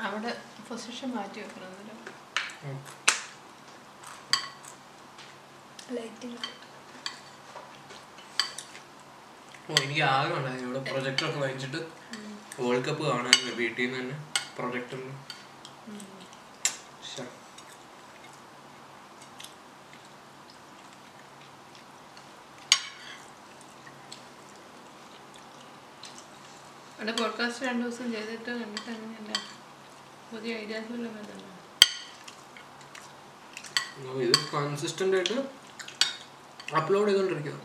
അവിടെ 0.00 0.30
പൊസിഷൻ 0.68 1.01
മാറ്റി 1.14 1.40
വെക്കണം 1.40 1.68
എന്നിട്ട് 1.72 2.00
ലൈറ്റിംഗ് 5.92 6.38
ഓ 9.70 9.74
എനിക്ക് 9.82 10.02
ആകെ 10.02 10.34
ഉണ്ടായിരുന്നു 10.34 10.68
ഇവിടെ 10.68 10.80
പ്രൊജക്ടർ 10.90 11.26
ഒക്കെ 11.28 11.40
വാങ്ങിച്ചിട്ട് 11.40 11.80
വേൾഡ് 12.60 12.84
കപ്പ് 12.84 13.04
കാണാൻ 13.06 13.38
വീട്ടിൽ 13.56 13.84
നിന്ന് 13.84 14.00
തന്നെ 14.00 14.16
പ്രൊജക്ടറിൽ 14.58 15.10
അവിടെ 26.92 27.12
പോഡ്കാസ്റ്റ് 27.12 27.66
രണ്ടു 27.66 27.82
ദിവസം 27.82 28.12
ചെയ്തിട്ട് 28.12 28.50
കണ്ടിട്ട് 28.50 28.90
അങ്ങനെയല്ല? 28.90 29.32
പുതിയ 30.32 30.52
ഐഡിയാസ് 30.58 30.98
ഇത് 34.26 34.36
കൺസിസ്റ്റന്റ് 34.52 35.16
ആയിട്ട് 35.16 35.36
അപ്ലോഡ് 36.76 37.08
ചെയ്തോണ്ടിരിക്കുക 37.10 37.56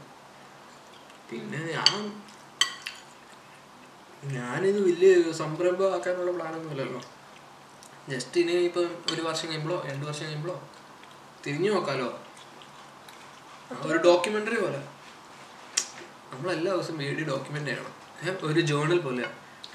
പിന്നെ 1.29 1.59
ഞാൻ 1.75 2.01
ഞാനിത് 4.35 4.79
വലിയ 4.87 5.11
സംരംഭമാക്കാനുള്ള 5.41 6.31
പ്ലാനൊന്നും 6.31 6.71
ഇല്ലല്ലോ 6.71 7.01
ജസ്റ്റ് 8.09 8.41
ഇനി 8.41 8.53
ഇപ്പം 8.67 8.87
ഒരു 9.13 9.21
വർഷം 9.21 9.47
കഴിയുമ്പോഴോ 9.47 9.77
രണ്ട് 9.89 10.05
വർഷം 10.05 10.25
കഴിയുമ്പോഴോ 10.25 10.55
തിരിഞ്ഞു 11.45 11.69
നോക്കാലോ. 11.73 12.07
ഒരു 13.87 13.97
ഡോക്യുമെന്ററി 13.97 14.57
പോലെ. 14.61 14.79
നമ്മൾ 16.31 16.47
എല്ലാ 16.51 16.71
ദിവസവും 16.73 16.97
വീഡിയോ 16.97 17.25
ഡോക്യുമെന്റ് 17.27 17.69
ചെയ്യണം. 17.69 17.93
ഒരു 18.49 18.61
ജേണൽ 18.71 18.99
പോലെ 18.99 19.25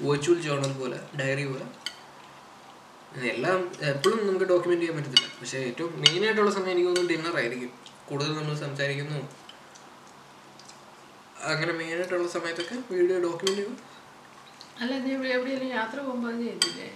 വെർച്വൽ 0.01 0.39
ജേണൽ 0.41 0.73
പോലെ 0.81 0.99
ഡയറി 1.19 1.45
പോലെ. 1.51 1.65
എല്ലാം 3.31 3.59
എപ്പോഴും 3.91 4.19
നമുക്ക് 4.27 4.47
ഡോക്യുമെന്റ് 4.51 4.83
ചെയ്യാൻ 4.83 4.97
പറ്റത്തില്ല. 4.97 5.27
പക്ഷേ 5.39 5.59
ഏറ്റവും 5.69 5.91
മെയിൻ 6.03 6.21
ആയിട്ടുള്ള 6.25 6.51
സമയം 6.55 6.71
എനിക്ക് 6.73 6.89
തോന്നുന്നു 6.89 7.11
ഡിന്നർ 7.13 7.35
ആയിരിക്കും. 7.41 7.71
കൂടുതൽ 8.09 8.31
നമ്മൾ 8.37 8.55
സംസാരിക്കുന്നു. 8.65 9.19
അങ്ങനെ 11.51 11.73
മെയിൻ 11.79 11.95
ആയിട്ടുള്ള 11.97 12.27
സമയത്തൊക്കെ 12.37 12.75
വീഡിയോ 12.95 13.17
ഡോക്യുമെന്റ് 13.27 13.61
ചെയ്യും 13.61 13.77
അല്ല 14.81 14.93
നീ 15.05 15.11
എവിടെയെങ്കിലും 15.37 15.69
യാത്ര 15.77 15.97
പോകുമ്പോൾ 16.07 16.37
ചെയ്തില്ലേ? 16.43 16.89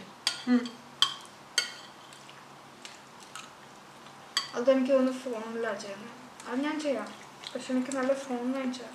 അതെനിക്ക് 4.57 4.91
തോന്നുന്നു 4.93 5.19
ഫോണിലാണ് 5.23 5.79
ചെയ്യണം 5.85 6.13
അത് 6.47 6.59
ഞാൻ 6.67 6.75
ചെയ്യാം. 6.85 7.09
പക്ഷെ 7.51 7.69
എനിക്ക് 7.73 7.91
നല്ല 7.97 8.13
ഫോൺ 8.23 8.45
വാങ്ങിച്ചാൽ 8.55 8.93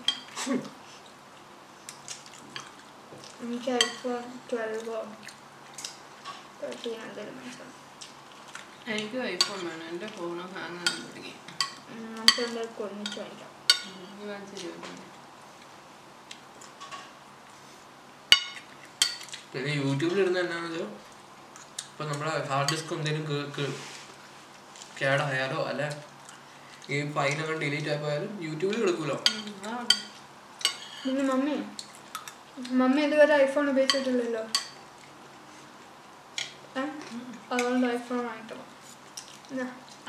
എനിക്ക് 3.44 3.70
ഐഫോൺ 3.84 4.22
ട്വൽവോ 4.50 4.98
എന്തെങ്കിലും 6.64 7.68
എനിക്ക് 8.92 9.18
ഐഫോൺ 9.26 9.58
വേണം. 9.66 9.84
എന്റെ 9.90 10.06
ഫോണ് 10.14 10.44
ഹാങ് 10.54 10.78
ആകാൻ 10.80 11.00
തുടങ്ങി. 11.04 11.32
നമുക്ക് 12.08 12.40
എന്തായാലും 12.44 12.82
ഒന്നിച്ച് 12.84 13.18
വാങ്ങിക്കാം 13.20 13.50
ഉം, 13.86 13.98
നീ 14.08 14.24
പിന്നെ 19.52 19.72
യൂട്യൂബിൽ 19.78 20.18
ഇടുന്ന 20.22 20.38
എന്നാന്ന് 20.40 20.68
വെച്ചാൽ 20.68 20.90
ഇപ്പം 21.86 22.06
നമ്മുടെ 22.10 22.30
ഹാർഡ് 22.50 22.70
ഡിസ്ക് 22.70 22.92
എന്തെങ്കിലും 22.94 23.26
കേടായാലോ 24.98 25.60
അല്ലെ? 25.70 25.88
ഈ 26.90 26.96
ഫൈലൊക്കെ 27.14 27.54
ഡിലീറ്റ് 27.62 27.90
ആയിപ്പോയാലും 27.92 28.32
യൂട്യൂബിൽ 28.46 28.78
കൊടുക്കൂലോ. 28.82 29.16
പിന്നെ 31.02 31.22
മമ്മി? 31.30 31.56
മമ്മി 32.80 33.00
ഇതുവരെ 33.06 33.34
ഐഫോൺ 33.44 33.66
ഉപയോഗിച്ചിട്ടില്ലല്ലോ? 33.72 34.42
അതുകൊണ്ട് 37.52 37.86
ഐഫോൺ 37.94 38.20
വാങ്ങിക്കണം 38.26 38.68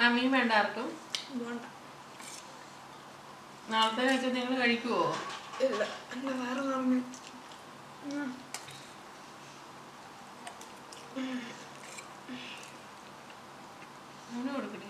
അമ്മയും 0.06 0.32
വേണ്ട 0.36 0.52
ആർക്കും? 0.60 0.88
വേണ്ട. 1.42 1.64
നാളത്തെ 3.72 4.04
വെച്ച് 4.08 4.30
നിങ്ങൾ 4.38 4.54
കഴിക്കുവോ? 4.62 5.02
ഇല്ല. 5.66 5.84
എന്റെ 6.14 6.34
വേറെ 6.42 6.62
പറഞ്ഞു 6.68 7.02
കൊടുക്കട്ടെ. 14.56 14.90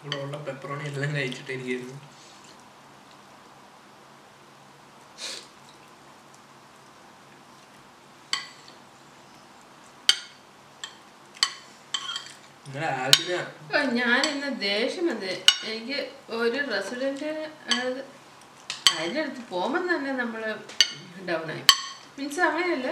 ഇവിടെ 0.00 0.18
ഉള്ള 0.24 0.36
പെപ്പറോണി 0.46 0.84
എല്ലാം 0.90 1.10
കഴിച്ചിട്ടിരിക്കുന്നു 1.16 1.96
ഞാൻ 13.98 14.20
ഇന്ന് 14.32 14.48
ദേഷ്യം 14.62 15.06
വന്ന്. 15.06 15.32
എനിക്ക് 15.70 15.98
ഒരു 16.38 16.58
റെസിഡന്റ് 16.72 17.30
അതായത് 17.66 18.00
അതിന്റെ 18.92 19.20
അടുത്ത് 19.22 19.42
പോകുമ്പോൾ 19.50 19.82
തന്നെ 19.92 20.12
നമ്മൾ 20.22 20.42
ഡൗൺ 21.28 21.46
ആയി. 21.54 21.64
മീൻസ് 22.16 22.40
അങ്ങനെയല്ല. 22.40 22.88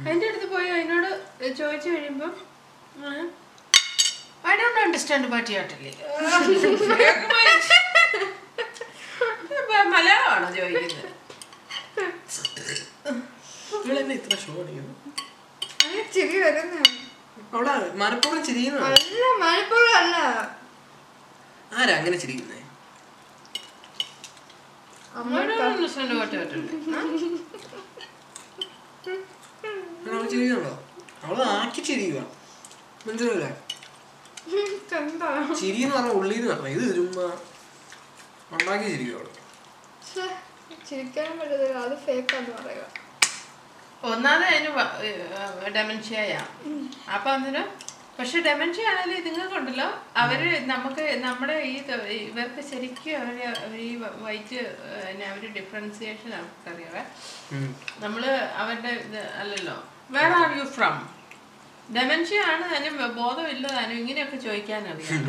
അതിന്റെ 0.00 0.26
അടുത്ത് 0.30 0.48
പോയി 0.54 0.68
അതിനോട് 0.76 1.10
ചോദിച്ചു 1.58 1.90
കഴിയുമ്പോൾ 4.44 4.50
ഐ 4.50 4.56
ഡോണ്ട് 4.60 4.80
അണ്ടർസ്റ്റാൻഡ് 4.82 5.28
പാട്ടിയാട്ടില്ലേ 5.32 5.92
മലയാളമാണോ 9.92 10.48
ചോദിക്കുന്നത്? 10.56 11.08
നിങ്ങളെന്നെ 13.74 14.14
ഇത്ര 14.14 14.34
ഷോ 14.42 14.52
അടിക്കുന്നു 14.62 14.94
ചിരി 16.12 16.38
വരുന്നതാണ് 16.44 16.96
അവിടെ 17.52 17.72
മനപ്പൂർവം 18.00 18.42
ചിരിക്കുന്ന 18.46 18.80
അല്ല 18.88 19.22
മലപ്പുറം 19.42 19.94
അല്ല. 20.00 20.16
ആരാ 21.72 21.92
അങ്ങനെ 21.98 22.16
ചിരിക്കുന്നേ? 22.22 22.58
അവൾ 30.08 30.22
ചിരിക്കുന്നുണ്ടോ? 30.26 30.72
അവൾ 31.24 31.38
ആക്കി 31.54 31.80
ചിരിക്കുക 31.82 32.20
മനസ്സിലാവില്ല 33.06 33.46
ചിരി 35.60 35.80
എന്ന് 35.84 35.96
പറഞ്ഞ 35.96 36.12
ഉള്ളിന്ന് 36.20 36.48
പറഞ്ഞ 36.52 36.68
ഇത് 36.76 36.86
ചുമ്മാ 36.96 37.26
ഉണ്ടാക്കി 38.56 38.86
ചിരിക്കും 38.92 39.18
അവൾ 39.18 39.28
ചിരിക്കാൻ 40.88 41.30
പറ്റത്തില്ല. 41.40 41.78
അത് 41.86 41.94
ഫേക്കാന്ന് 42.06 42.52
പറയുക. 42.62 42.86
ഒന്നാമത് 44.10 44.44
അതിന് 44.44 45.70
ഡെമൻഷ്യയാ 45.76 46.42
അപ്പൊ 47.14 47.28
അന്നേരം 47.30 47.66
പക്ഷെ 48.18 48.38
ഡെമൻഷ്യ 48.46 48.88
ആണെങ്കിലും 48.90 49.18
ഇതുങ്ങൾക്കുണ്ടല്ലോ. 49.20 49.88
അവർ 50.22 50.40
നമുക്ക് 50.70 51.04
നമ്മുടെ 51.24 51.56
ഈ 51.70 51.76
ഇവർക്ക് 52.30 52.62
ശരിക്കും 52.70 53.14
അവർ 53.20 53.36
ഈ 53.86 53.90
വൈറ്റ് 54.24 54.60
അവർ 55.30 55.44
ഡിഫറൻസിയേഷൻ 55.58 56.30
അവർക്കറിയാവേ. 56.40 57.02
നമ്മൾ 58.04 58.24
അവരുടെ 58.62 58.92
ഇത് 59.06 59.20
അല്ലല്ലോ. 59.42 59.76
Where 60.16 60.32
are 60.40 60.50
you 60.58 60.64
from 60.76 60.96
dementia 61.90 62.40
ആണ് 62.50 62.64
അതിന് 62.70 62.90
ബോധമില്ല 63.16 63.66
അതിനും 63.78 63.98
ഇങ്ങനെയൊക്കെ 64.02 64.38
ചോദിക്കാനറിയാം 64.44 65.24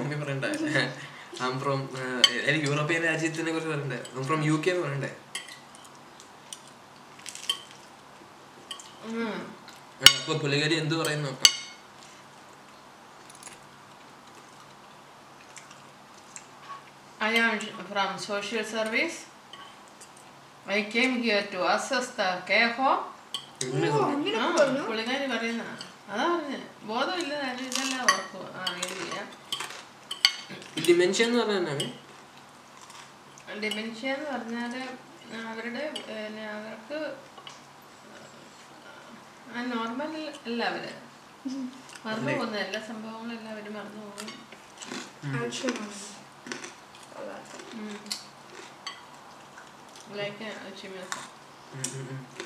ഐം 1.43 1.53
ഫ്രം 1.59 1.79
യൂറോപ്യൻ 2.65 3.01
രാജ്യത്തിനെ 3.05 3.51
കുറിച്ച് 3.51 3.69
പറയണ്ടേ 3.71 3.99
ഐം 4.15 4.23
ഫ്രം 4.25 4.41
യു 4.47 4.55
കെ 4.63 4.71
എന്ന് 4.71 4.83
പറയണ്ടേ 4.85 5.11
ഉം. 9.07 9.37
ആ, 10.01 10.09
അപ്പൊ 10.17 10.33
പുള്ളിക്കാരി 10.41 10.75
എന്ത് 10.81 10.95
പറയുന്നു 10.99 11.29
നോക്കാം 11.29 11.47
I 17.19 17.31
am 17.35 17.59
from 17.85 18.17
social 18.19 18.63
service. 18.65 19.25
I 20.67 20.83
came 20.85 21.17
here 21.17 21.43
to 21.45 21.67
assess 21.67 22.11
the 22.11 22.29
care 22.45 22.73
home. 22.73 23.01
ഇങ്ങനെ 23.65 23.87
ഓ, 23.89 23.97
പറഞ്ഞു. 23.97 24.31
അങ്ങനെ 24.33 24.53
പറഞ്ഞു 24.55 24.81
പുള്ളിക്കാരി 24.85 25.25
പറയുന്ന 25.31 25.63
അതാ 26.11 26.25
പറഞ്ഞ. 26.31 26.55
ബോധമില്ല 26.89 27.33
ഇതെല്ലാം 27.65 28.01
ഓർക്കും 28.13 28.45
അറിയില്ല 28.61 29.17
ഈ 30.77 30.81
ഡിമെൻഷ്യ 30.87 31.25
എന്ന് 31.27 31.39
പറഞ്ഞാൽ 31.41 31.81
ഡിമെൻഷ്യ 33.63 34.09
എന്ന് 34.15 34.27
പറഞ്ഞാൽ 34.33 34.73
അവരുടെ 35.51 35.83
പിന്നെ 35.97 36.43
അവർക്ക് 36.55 36.97
നോർമൽ 39.73 40.13
അല്ല 40.47 40.61
അവർ. 40.71 40.85
മറന്നു 42.05 42.31
പോകുന്ന. 42.37 42.57
എല്ലാ 42.65 42.79
സംഭവങ്ങളും 42.89 43.33
എല്ലാം 43.37 43.51
അവർ 43.55 43.65
മറന്നു 43.77 44.01
പോകും. 44.05 44.29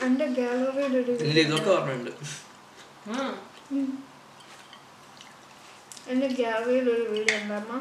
എന്റെ 0.06 0.26
ഗാലറിയിൽ 0.40 1.40
ഇതൊക്കെ 1.46 1.72
ഓർമ്മയുണ്ട്. 1.76 2.12
ഗാലറിയിൽ 6.40 6.88
ഒരു 6.96 7.04
വീഡിയോ 7.14 7.36
ഉണ്ട് 7.42 7.54
അമ്മ 7.54 7.74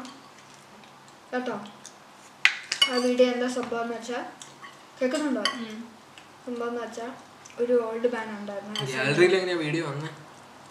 കേട്ടോ? 1.31 1.55
ആ 2.85 2.95
വീഡിയോ 3.05 3.27
എന്താ 3.33 3.47
സംഭവം 3.57 3.83
എന്ന് 3.83 3.95
വെച്ചാൽ 3.97 4.23
കേൾക്കുന്നുണ്ടോ? 4.99 5.43
സംഭവം 6.45 6.69
എന്ന് 6.69 6.81
വെച്ചാൽ 6.81 7.11
ഒരു 7.61 7.73
ഓൾഡ് 7.85 8.09
ബാൻ 8.13 8.27
ഉണ്ടായിരുന്നു. 8.37 8.75
വീഡിയോ 9.63 9.83
വന്നേ? 9.89 10.09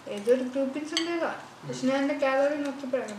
ഏതൊരു 0.06 0.44
ഗ്രൂപ്പിൽ 0.52 0.84
ചെന്നതാണ് 0.90 1.42
പക്ഷെ 1.60 1.84
ഞാൻ 1.86 1.98
എന്റെ 2.02 2.16
ഗാലറി 2.24 2.56
നോക്കിയപ്പോഴാണ് 2.64 3.16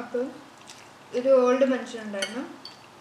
അപ്പം 0.00 0.26
ഒരു 1.12 1.30
ഓൾഡ് 1.40 1.66
മനുഷ്യനുണ്ടായിരുന്നു 1.66 2.42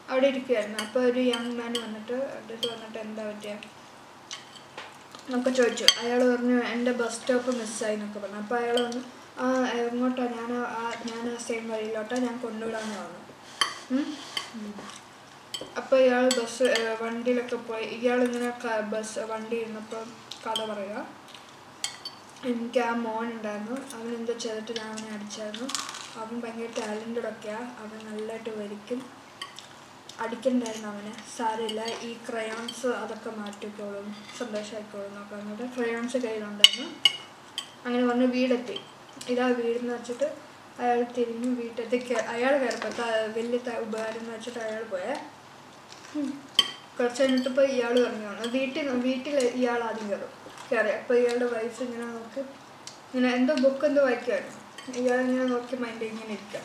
അവിടെ 0.10 0.28
ഇരിക്കുമായിരുന്നു 0.32 0.80
അപ്പോൾ 0.86 1.02
ഒരു 1.10 1.22
യങ് 1.32 1.54
മാൻ 1.60 1.74
വന്നിട്ട് 1.84 2.16
അടുത്ത് 2.38 2.66
വന്നിട്ട് 2.72 2.98
എന്താ 3.00 3.24
പറ്റിയ? 3.28 3.54
എന്നൊക്കെ 5.30 5.50
ചോദിച്ചു. 5.50 5.86
അയാൾ 6.00 6.36
പറഞ്ഞു 6.36 6.64
എന്റെ 6.64 6.92
ബസ് 6.92 7.20
സ്റ്റോപ്പ് 7.20 7.56
മിസ്സായി 7.56 7.94
എന്നൊക്കെ 7.94 8.20
പറഞ്ഞു. 8.20 8.38
അപ്പോൾ 8.38 8.60
അയാൾ 8.60 8.82
വന്നു 8.82 9.04
ആ 9.40 9.68
എങ്ങോട്ടാ? 9.68 10.22
ഞാൻ 10.22 10.54
ആ 10.54 10.94
ഞാൻ 11.06 11.34
ആ 11.34 11.38
സെയിം 11.38 11.70
വഴിയിലോട്ടാ 11.70 12.16
ഞാൻ 12.16 12.38
കൊണ്ടുവിടാന്ന് 12.38 12.96
പറഞ്ഞു. 12.96 13.30
അപ്പോൾ 15.78 15.96
ഇയാൾ 15.96 16.30
ബസ് 16.30 16.98
വണ്ടിയിലൊക്കെ 17.02 17.56
പോയി. 17.56 18.08
ക- 18.66 18.80
ബസ് 18.80 19.20
വണ്ടി 19.20 19.56
ഇരുന്നപ്പോൾ 19.56 20.06
കഥ 20.50 20.66
പറയുക. 20.66 21.08
എനിക്ക് 22.46 22.80
ആ 22.80 22.94
മോൻ 22.94 23.34
ഉണ്ടായിരുന്നു. 23.34 23.96
അവൻ 23.96 24.16
എന്തോ 24.16 24.34
ചെയ്തിട്ട് 24.34 24.72
ഞാൻ 24.72 24.92
അവനെ 24.92 25.12
അടിച്ചായിരുന്നു. 25.12 25.70
അവൻ 26.16 26.42
ഭയങ്കര 26.42 26.70
ടാലന്റഡ് 26.80 27.28
ഒക്കെയാണ് 27.28 27.80
അവൻ 27.80 28.12
നല്ലതായിട്ട് 28.12 28.50
വരയ്ക്കും. 28.50 29.19
അടിക്കണ്ടായിരുന്നു 30.24 30.88
അവനെ. 30.94 31.14
സാരമില്ല 31.38 31.82
ഈ 32.08 32.12
ക്രയോൺസ് 32.28 32.90
അതൊക്കെ 33.02 33.32
മാറ്റിക്കോളും 33.40 34.08
സന്തോഷമായിക്കോളും 34.40 35.08
എന്നൊക്കെ 35.10 35.34
പറഞ്ഞിട്ട് 35.36 35.66
ക്രയോൺസ് 35.76 36.18
കയ്യിലുണ്ടായിരുന്നു. 36.26 36.88
അങ്ങനെ 37.86 38.04
വന്ന് 38.12 38.26
വീടെത്തി. 38.38 38.78
ഇതാ 39.34 39.48
വീടെന്ന് 39.60 39.94
വെച്ചിട്ട് 39.98 40.28
അയാൾ 40.82 41.00
തിരിഞ്ഞു 41.18 41.50
വീട്ടിലേക്ക് 41.62 42.16
അയാൾ 42.34 42.54
കയറപ്പെട്ട 42.62 43.00
വലിയ 43.38 43.60
ഉപകാരം 43.86 44.20
എന്ന് 44.22 44.32
വെച്ചിട്ട് 44.36 44.60
അയാൾ 44.68 44.84
പോയേ. 44.94 45.14
കുറച്ച് 46.98 47.20
കഴിഞ്ഞിട്ടിപ്പോൾ 47.22 47.66
ഇയാൾ 47.76 47.94
പറഞ്ഞു 48.06 48.28
വന്നു 48.30 48.46
വീട്ടിൽ 48.58 48.88
വീട്ടിൽ 49.08 49.36
ഇയാൾ 49.60 49.80
ആദ്യം 49.90 50.08
കയറും. 50.12 50.32
കയറി. 50.70 50.92
അപ്പോൾ 51.00 51.16
ഇയാളുടെ 51.22 51.48
വൈഫ് 51.56 51.80
ഇങ്ങനെ 51.86 52.08
നോക്ക് 52.16 52.42
ഇങ്ങനെ 53.10 53.30
എന്തോ 53.38 53.54
ബുക്ക് 53.66 53.86
എന്തോ 53.90 54.02
വായിക്കുമായിരുന്നു 54.08 54.58
ഇയാൾ 55.02 55.20
ഇങ്ങനെ 55.26 55.46
നോക്കി 55.54 55.76
മൈൻഡ് 55.84 56.06
ഇങ്ങനെ 56.12 56.32
ഇരിക്കുക 56.38 56.62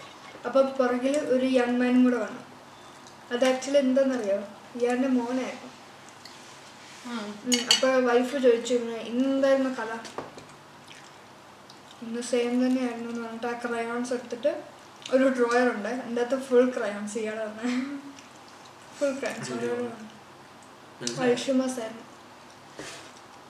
അപ്പോൾ 0.46 0.64
പുറകിൽ 0.78 1.14
ഒരു 1.34 1.46
യങ് 1.58 1.78
മാനും 1.82 2.00
കൂടെ 2.06 2.18
വന്നു. 2.24 2.42
അത് 3.32 3.44
ആക്ച്വലി 3.50 3.78
എന്താണെന്നറിയോ 3.84 4.38
ഇയാളുടെ 4.78 5.08
മോനായിരുന്നു 5.18 5.70
അപ്പൊ 7.06 7.87
അപ്പോൾ 7.88 8.04
വൈഫ് 8.06 8.37
ചോദിച്ചു 8.44 8.74
ഇന്നെന്തായിരുന്നു 9.10 9.70
കഥ? 9.78 9.90
ഇന്ന് 12.04 12.22
സെയിം 12.30 12.54
തന്നെയായിരുന്നു 12.64 13.10
എന്ന് 13.10 13.22
പറഞ്ഞിട്ട് 13.24 13.46
ആ 13.46 13.54
ക്രയോൺസ് 13.62 14.12
എടുത്തിട്ട് 14.16 14.52
ഒരു 15.14 15.24
ഡ്രോയർ 15.37 15.66
ഉണ്ട്. 15.74 15.92
എന്റെ 16.06 16.20
അകത്ത് 16.22 16.37
ഫുൾ 16.46 16.66
ക്രയോൺസ് 16.76 17.16
ഇയാൾ 17.22 17.38
പറഞ്ഞ 17.44 17.72
ഫുൾ 18.98 19.12
ക്രയോൺസ് 19.20 19.52
വൈഷമസ് 21.20 21.78
ആയിരുന്നു. 21.80 22.04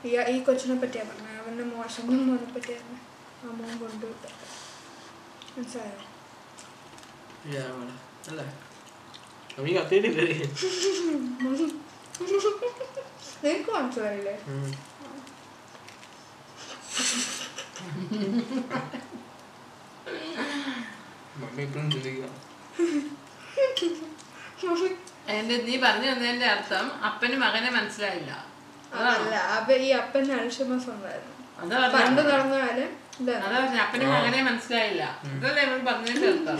ഈ 0.04 0.12
ഈ 0.34 0.44
കൊച്ചിനെ 0.46 0.76
പറ്റിയാ 0.82 1.04
പറഞ്ഞത് 1.10 1.38
അവന്റെ 1.42 1.64
മോശം 1.74 2.06
മോനെ 2.28 2.48
പറ്റിയായിരുന്നു 2.56 2.98
ആ 3.42 3.52
മോൻ 3.60 3.74
കൊണ്ടുവിട്ടത് 3.82 4.34
മനസ്സിലായോ? 5.56 5.98
നമ്മീ 9.56 9.72
കത്തിയിട്ടില്ലേ 9.76 10.24
നിനക്ക് 13.44 13.70
മനസ്സിലായില്ലേ. 13.76 14.34
മമ്മി 21.40 21.62
ഇപ്പോഴും 21.66 21.88
ചിന്തിക്കുക. 21.94 22.26
എന്റെ 25.36 25.56
നീ 25.66 25.74
പറഞ്ഞു 25.84 26.08
തന്നതിന്റെ 26.10 26.46
അർത്ഥം 26.54 26.86
അപ്പന് 27.08 27.36
മകനെ 27.44 27.70
മനസ്സിലായില്ല. 27.78 28.32
അല്ല 29.12 29.34
അപ്പൊ 29.56 29.72
ഈ 29.86 29.88
അപ്പൻ 30.00 30.26
അൽഷമസ് 30.40 30.88
ഉണ്ടായിരുന്നു 30.94 31.32
പണ്ട് 31.96 32.22
പറഞ്ഞത്. 32.32 32.84
പറഞ്ഞത് 33.16 34.46
മനസ്സിലായില്ല. 34.48 35.02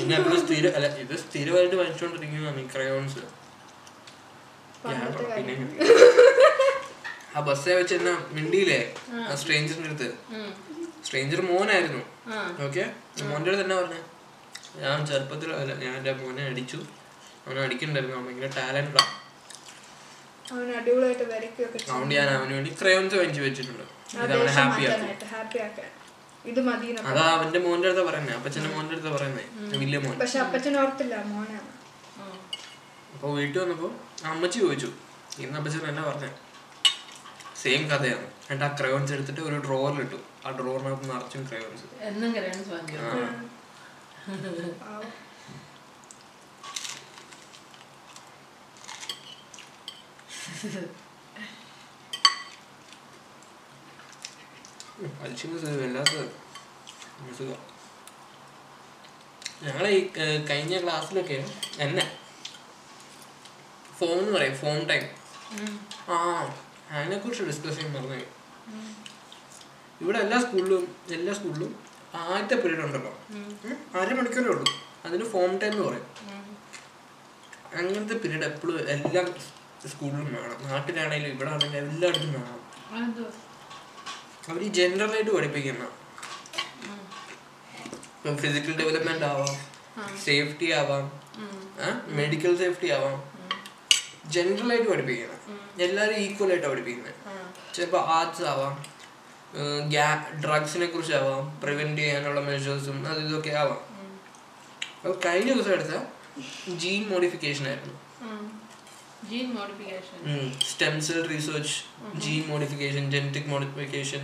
പിന്നെ 0.00 0.16
ഇവിടെ 0.20 0.36
സ്ഥിര 0.42 0.66
അല്ല 0.76 0.86
ഇത് 1.04 1.14
സ്ഥിരമായിട്ട് 1.22 1.76
വാങ്ങിച്ചുകൊണ്ടിരിക്കുന്നതാണ് 1.80 2.60
ഈ 2.64 2.66
ക്രയോൺസ് 2.74 3.22
ആ 7.36 7.40
ബസ്സേ 7.46 7.72
വെച്ച് 7.78 7.94
എന്നാ 7.98 8.12
മിണ്ടിയില്ലേ? 8.36 8.80
ആ. 9.14 9.34
സ്ട്രേഞ്ചറിന്റെ 9.40 9.88
അടുത്ത്. 9.90 10.08
സ്ട്രേഞ്ചർ 11.06 11.40
മോനായിരുന്നു. 11.50 12.02
ഓക്കെ? 12.66 12.84
മോന്റെ 13.30 13.50
അടുത്ത് 13.50 13.64
എന്നാ 13.66 13.76
പറഞ്ഞ? 13.80 13.96
ഞാൻ 14.84 14.98
ചെറുപ്പത്തിൽ 15.10 15.50
അല്ല 15.60 15.72
ഞാൻ 15.84 15.92
എന്റെ 15.98 16.12
മോനെ 16.22 16.44
അടിച്ചു. 16.52 16.78
അവനെ 17.46 17.60
അടിക്കണ്ടായിരുന്നു. 17.66 18.16
അവൻ 18.18 18.26
ഭയങ്കര 18.28 18.48
ചെയ്യും 21.78 21.90
അതുകൊണ്ട് 21.90 22.14
ഞാൻ 22.20 22.28
അവന് 22.38 22.52
വേണ്ടി 22.58 22.70
ക്രയോൺസ് 22.80 23.16
വാങ്ങിച്ചു 23.20 23.42
വെച്ചിട്ടുണ്ട്. 23.48 23.84
ഇത് 24.14 24.32
അവനെ 24.38 24.52
ഹാപ്പി 24.58 24.82
ആക്കാൻ 25.66 25.90
ഇത് 26.44 26.60
മതി 26.66 26.88
അതാ 27.02 27.24
അവന്റെ 27.34 27.58
മോന്റെ 27.64 27.88
അടുത്ത 27.88 28.02
പറയുന്നത് 28.08 28.34
അപ്പച്ചന്റെ 28.36 28.70
മോന്റെ 28.72 28.94
അടുത്ത 28.96 29.10
പറയുന്നത് 29.14 29.44
വലിയ 29.74 29.98
മോൻ. 29.98 30.14
പക്ഷെ 30.18 30.38
അപ്പച്ചൻ 30.44 30.74
ഓർത്തില്ല 30.80 31.14
മോനാണ് 31.28 31.70
അപ്പൊ 32.14 32.26
അപ്പോൾ 33.14 33.30
വീട്ടിൽ 33.38 33.58
വന്നപ്പോൾ 33.62 33.90
അമ്മച്ചി 34.30 34.58
ചോദിച്ചു 34.64 34.90
ഇന്ന് 35.42 35.56
അപ്പച്ചൻ 35.58 35.86
എന്നാ 35.90 36.02
പറഞ്ഞേ? 36.08 36.30
സെയിം 37.62 37.82
കഥയാണ്. 37.90 38.26
എന്നിട്ട് 38.44 38.64
ആ 38.66 38.76
ക്രയോൺസ് 38.78 39.12
എടുത്തിട്ട് 39.16 39.42
ഒരു 39.48 39.58
ഡ്രോവറിലിട്ടു 39.66 40.18
ആ 40.44 40.50
ഡ്രോറിനകത്ത് 40.58 41.06
നിറച്ചും 41.12 41.44
ക്രയോൺസ് 41.48 41.86
എന്നും 42.08 42.30
പാവം. 55.04 55.22
അൽഷിമസ് 55.22 55.64
വല്ലാത്ത 55.82 56.14
അസുഖം 57.30 57.60
ഞങ്ങളെ 59.62 59.90
ഈ 59.90 60.00
കഴിഞ്ഞ 60.50 60.82
ക്ലാസ്സിലൊക്കെ 60.82 61.36
എന്നെ 61.78 62.04
ഫോം 63.98 64.18
എന്ന് 64.18 64.32
പറയും 64.38 64.56
ഫോം 64.56 64.78
ടൈം 64.88 65.04
ആ 66.08 66.16
അതിനെ 66.90 67.16
കുറിച്ച് 67.18 67.44
ഡിസ്കസ് 67.44 67.76
ചെയ്യാൻ 67.76 67.94
പറഞ്ഞു. 67.94 68.16
ഇവിടെ 70.00 70.18
എല്ലാ 70.24 70.38
സ്കൂളിലും 70.40 70.82
എല്ലാ 71.08 71.34
സ്കൂളിലും 71.34 71.70
ആദ്യത്തെ 72.14 72.56
പീരീഡ് 72.62 72.84
ഉണ്ടല്ലോ. 72.86 73.12
അരമണിക്കൂറേ 74.00 74.48
ഉള്ളൂ. 74.54 74.66
അതിന് 75.04 75.24
ഫോം 75.24 75.52
ടൈം 75.58 75.72
എന്ന് 75.72 75.84
പറയും. 75.88 76.08
അങ്ങനത്തെ 77.78 78.16
പീരീഡ് 78.22 78.46
എപ്പോഴും 78.50 78.76
എല്ലാ 78.94 79.22
സ്കൂളിലും 79.92 80.26
വേണം. 80.34 80.58
നാട്ടിലാണെങ്കിലും 80.68 81.34
ഇവിടെ 81.34 81.50
ആണെങ്കിലും 81.50 81.88
എല്ലായിടത്തും 81.88 82.32
വേണം? 82.32 82.60
അവർ 84.48 84.60
ഈ 84.66 84.70
ജനറലായിട്ട് 84.78 85.30
പഠിപ്പിക്കുന്ന 85.34 85.84
ഫിസിക്കൽ 88.42 88.74
ഡെവലപ്മെന്റ് 88.80 89.26
ആവാം. 89.30 89.52
സേഫ്റ്റി 90.24 90.66
ആവാം 90.80 91.04
മെഡിക്കൽ 92.18 92.52
സേഫ്റ്റി 92.62 92.88
ആവാം. 92.96 93.16
ജനറൽ 94.34 94.68
ആയിട്ട് 94.72 94.88
പഠിപ്പിക്കുന്നത് 94.90 95.40
എല്ലാവരും 95.84 96.18
ഈക്വൽ 96.24 96.50
ആയിട്ടാണ് 96.52 96.72
പഠിപ്പിക്കുന്നത്. 96.72 97.14
ചിലപ്പോൾ 97.74 98.02
ആർട്സ് 98.16 98.44
ആവാം 98.52 98.74
ഡ്രഗ്സിനെ 100.44 100.86
കുറിച്ചാവാം 100.86 101.42
പ്രിവെന്റ് 101.62 102.00
ചെയ്യാനുള്ള 102.02 102.40
മെഷേഴ്സും 102.48 102.96
അത് 103.10 103.20
ഇതൊക്കെ 103.26 103.52
ആവാം. 103.62 103.82
അപ്പോൾ 105.02 105.16
കഴിഞ്ഞ 105.26 105.50
ദിവസം 105.52 105.72
എടുത്ത 105.76 105.94
ജീൻ 106.82 107.02
മോഡിഫിക്കേഷൻ 107.12 107.64
ആയിരുന്നു. 107.70 107.94
Gene 109.30 109.54
modification 109.54 110.18
stem 110.66 111.00
cell 111.00 111.28
research 111.28 111.74
gene 112.18 112.46
modification 112.48 113.10
genetic 113.10 113.46
modification 113.46 114.22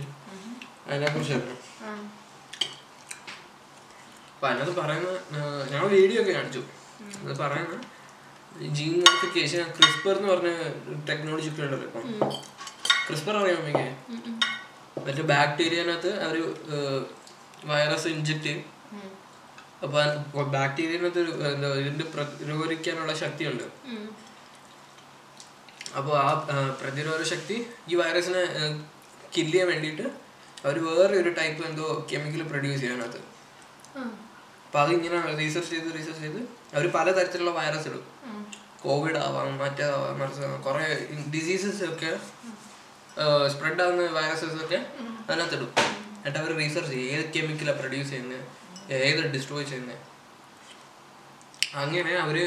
അതിനെക്കുറിച്ചായിരുന്നു 0.87 1.55
ആ. 1.83 1.91
അപ്പം 4.31 4.49
അതിനകത്ത് 4.49 4.79
പറയുന്ന 4.79 5.09
ഞങ്ങൾ 5.71 5.87
വീഡിയോ 5.87 6.21
ഒക്കെ 6.21 6.31
കാണിച്ചു. 6.31 6.61
അത് 7.23 7.37
പറയുന്ന 7.39 7.75
ജീൻ 8.69 8.93
മോഡിഫിക്കേഷൻ 8.99 9.71
ക്രിസ്പർ 9.71 10.17
എന്ന് 10.17 10.33
പറഞ്ഞ 10.33 10.49
ടെക്നോളജി 11.09 11.49
ഒക്കെ 11.49 11.61
ഉണ്ടല്ലോ 11.61 11.87
ഇപ്പം. 11.87 12.31
ക്രിസ്പർ 13.07 13.37
അറിയാമോ 13.37 13.63
എനിക്ക്. 13.63 13.87
മറ്റേ 15.05 15.21
ബാക്ടീരിയനകത്ത് 15.23 16.23
അവർ 16.23 16.35
വൈറസ് 17.65 18.07
ഇഞ്ചക്ട് 18.07 18.43
ചെയ്യും. 18.43 18.63
ഉം. 18.93 19.09
അപ്പോൾ 19.83 20.43
ബാക്ടീരിയനകത്ത് 20.49 21.21
എന്താ 21.53 21.67
ഇതിന്റെ 21.75 22.03
പ്രതിരോധിക്കാനുള്ള 22.05 23.13
ശക്തിയുണ്ട്. 23.15 23.63
അപ്പോൾ 25.97 26.15
ആ 26.19 26.29
പ്രതിരോധ 26.81 27.21
ശക്തി 27.29 27.55
ഈ 27.89 27.95
വൈറസിനെ 27.95 28.41
കില്ല് 29.35 29.51
ചെയ്യാൻ 29.51 29.67
വേണ്ടിയിട്ട് 29.69 30.05
അവർ 30.57 30.77
വേറെ 30.87 31.13
ഒരു 31.19 31.29
ടൈപ്പ് 31.37 31.61
എന്തോ 31.65 31.85
കെമിക്കൽ 32.11 32.41
പ്രൊഡ്യൂസ് 32.47 32.81
ചെയ്യാനകത്ത് 32.81 33.21
അപ്പൊ 34.65 34.79
അത് 34.79 34.91
ഇങ്ങനെ 34.91 35.17
റീസർച്ച് 35.39 35.71
ചെയ്ത് 35.71 35.89
റീസർച്ച് 35.95 36.21
ചെയ്ത് 36.21 36.41
അവർ 36.73 36.85
പലതരത്തിലുള്ള 36.91 37.51
വൈറസ് 37.51 37.87
ഇടും. 37.87 38.03
കോവിഡ് 38.81 39.19
ആവാം 39.19 39.57
മറ്റേതാവാം 39.57 40.19
മറിച്ചതാവാം 40.19 40.61
കുറേ 40.61 40.85
ഡിസീസസ് 41.33 41.83
ഒക്കെ 41.89 42.11
സ്പ്രെഡ് 43.49 43.81
ആവുന്ന 43.81 44.03
വൈറസസ് 44.11 44.57
ഒക്കെ 44.63 44.79
അതിനകത്ത് 45.27 45.57
ഇടും 45.57 45.71
എന്നിട്ട് 46.15 46.39
അവർ 46.39 46.51
റീസർച്ച് 46.57 46.91
ചെയ്യും 46.91 47.11
ഏത് 47.15 47.27
കെമിക്കലാണ് 47.35 47.77
പ്രൊഡ്യൂസ് 47.79 48.09
ചെയ്യുന്നത് 48.09 48.39
ഏത് 49.01 49.21
ഡിസ്ട്രോയ് 49.33 49.65
ചെയ്യുന്നത് 49.65 49.97
അങ്ങനെ 51.75 52.13
അവർ 52.17 52.37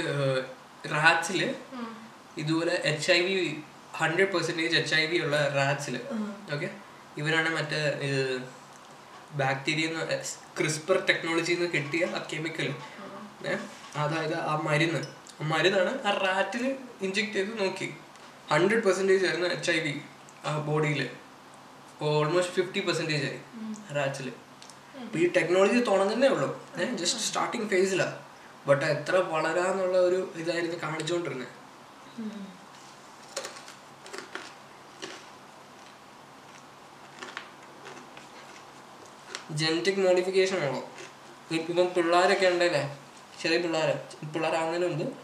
റാറ്റ്സിൽ 0.94 1.40
ഉം. 1.74 1.87
ഇതുപോലെ 2.37 2.75
H 2.90 3.09
I 3.12 3.20
V 3.27 3.35
hundred 4.01 4.31
percentage 4.35 4.77
H 4.81 4.94
I 4.94 5.05
V 5.11 5.18
ഉള്ള 5.25 5.37
റാറ്റ്സിൽ 5.59 5.97
ഓക്കെ 6.55 6.68
ഇവരാണ് 7.18 7.51
മറ്റേ 7.57 7.81
ഇത് 8.07 8.23
ബാക്ടീരിയ 9.40 9.87
ക്രിസ്പർ 10.59 10.97
ടെക്നോളജിയിൽ 11.09 11.59
നിന്ന് 11.59 11.70
കിട്ടിയ 11.77 12.05
ആ 12.16 12.20
കെമിക്കൽ 12.33 12.68
അതായത് 14.03 14.35
ആ 14.51 14.55
മരുന്ന്. 14.66 15.01
ആ 15.40 15.44
മരുന്നാണ് 15.53 15.92
ആ 16.09 16.11
റാറ്റിൽ 16.25 16.64
ഇഞ്ചെക്ട് 17.07 17.35
ചെയ്ത് 17.37 17.53
നോക്കി. 17.62 17.88
ഹൺഡ്രഡ് 18.51 18.83
പെർസെന്റേജ് 18.87 19.25
ആയിരുന്നു 19.27 19.49
എച്ച് 19.57 19.70
ഐ 19.70 19.79
വി 19.79 19.94
ആ 20.47 20.53
ബോഡിയിൽ 20.68 21.01
ഓൾമോസ്റ്റ് 22.09 22.55
ഫിഫ്റ്റി 22.55 22.81
പെർസെന്റേജ് 22.81 23.27
ആയി 23.31 23.40
റാറ്റ്സിൽ 23.97 24.29
അപ്പോൾ 25.03 25.18
ഈ 25.18 25.27
ടെക്നോളജി 25.37 25.79
തുടങ്ങുന്നേ 25.90 26.29
ഉള്ളൂ. 26.29 26.49
ജസ്റ്റ് 27.01 27.20
സ്റ്റാർട്ടിങ് 27.27 27.68
ഫേസിലാണ് 27.68 28.16
ബട്ട് 28.68 28.85
എത്ര 28.94 29.16
വളരാന്നുള്ള 29.33 29.97
ഒരു 30.09 30.20
ഇതായിരുന്നു 30.42 30.79
കാണിച്ചുകൊണ്ടിരുന്നത് 30.83 31.53
ജനറ്റിക് 39.61 39.98
മോഡിഫിക്കേഷൻ 40.07 40.59
ആണോ. 40.66 40.81
ഇപ്പം 41.50 41.88
പിള്ളേരൊക്കെ 41.94 42.46
ഉണ്ടല്ലേ? 42.46 42.83
ചെറിയ 43.40 43.59
പിള്ളേർ 43.59 43.88
പിള്ളേരാകുന്നതിന് 44.35 44.87
മുമ്പ് 44.88 45.16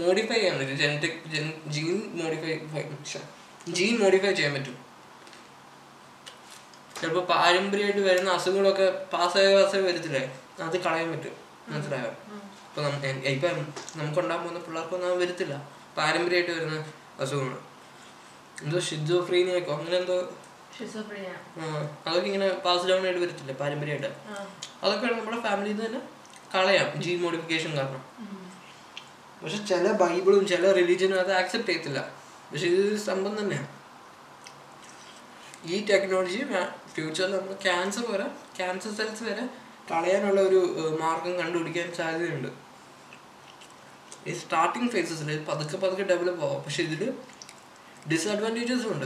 മോഡിഫൈ 0.00 0.34
ചെയ്യാൻ 0.34 0.58
പറ്റും. 0.58 0.78
Genetic 0.78 1.18
gene 1.70 2.18
modify 2.22 2.50
gene 3.68 4.00
modify 4.00 4.32
ചെയ്യാൻ 4.32 4.54
പറ്റും. 4.54 4.76
ചിലപ്പോൾ 7.00 7.24
പാരമ്പര്യമായിട്ട് 7.26 8.00
വരുന്ന 8.00 8.30
അസുഖങ്ങളൊക്കെ 8.30 8.90
പാസ്സായ 9.12 9.62
പാസ്സായി 9.62 9.82
വരത്തില്ലേ? 9.82 10.24
അത് 10.62 10.76
കളയാൻ 10.84 11.10
പറ്റും. 11.12 11.43
മനസ്സിലായോ? 11.72 12.10
ഇപ്പൊ 12.66 12.80
ഇപ്പൊ 13.34 13.48
നമുക്ക് 13.98 14.18
ഉണ്ടാകാൻ 14.22 14.40
പോകുന്ന 14.44 14.60
പിള്ളേർക്കൊന്നും 14.66 15.20
വരത്തില്ല. 15.22 15.54
പാരമ്പര്യമായിട്ട് 15.98 16.52
വരുന്ന 16.56 16.78
അസുഖങ്ങൾ 17.24 17.58
എന്തോ 18.64 18.80
ഷിജോഫ്രീനിയൊക്കെ 18.88 19.72
അങ്ങനെ 19.76 19.96
എന്തോ 20.02 20.16
അതൊക്കെ 22.06 22.26
ഇങ്ങനെ 22.30 22.46
പാസ് 22.64 22.86
ഡൗൺ 22.88 23.02
ആയിട്ട് 23.06 23.20
വരത്തില്ലേ 23.24 23.54
പാരമ്പര്യമായിട്ട്. 23.60 24.10
അതൊക്കെ 24.84 25.06
നമ്മുടെ 25.12 25.38
ഫാമിലിയിൽ 25.46 25.76
നിന്ന് 25.76 25.86
തന്നെ 25.86 26.00
കളയാം 26.54 26.88
ജീൻ 27.04 27.18
മോഡിഫിക്കേഷൻ 27.24 27.70
കാരണം. 27.78 28.02
പക്ഷെ 29.40 29.58
ചില 29.70 29.86
ബൈബിളും 30.02 30.42
ചില 30.52 30.72
റിലീജിയനും 30.78 31.18
അത് 31.22 31.32
ആക്സെപ്റ്റ് 31.40 31.70
ചെയ്യത്തില്ല. 31.70 32.00
പക്ഷെ 32.50 32.66
ഇത് 32.74 32.84
സംഭവം 33.08 33.34
തന്നെയാണ് 33.40 33.70
ഈ 35.72 35.76
ടെക്നോളജി 35.90 36.40
ഫ്യൂച്ചറിൽ 36.94 37.32
നമ്മൾ 37.36 37.54
ക്യാൻസർ 37.66 38.04
വരെ 38.12 38.26
ക്യാൻസർ 38.58 38.92
സെൽസ് 38.98 39.24
വരെ 39.28 39.44
കളയാനുള്ള 39.90 40.40
ഒരു 40.40 40.60
മാർഗം 41.00 41.34
കണ്ടുപിടിക്കാൻ 41.38 41.94
സാധ്യതയുണ്ട്. 41.94 42.48
ഈ 44.26 44.32
സ്റ്റാർട്ടിങ് 44.34 44.88
ഫേസസിൽ 44.88 45.44
പതുക്കെ 45.44 45.76
പതുക്കെ 45.76 46.02
ഡെവലപ്പ് 46.02 46.44
ആവാം. 46.44 46.62
പക്ഷെ 46.62 46.82
ഇതിൽ 46.82 47.12
ഡിസഡ്വാന്റേജസും 48.12 48.92
ഉണ്ട്. 48.94 49.02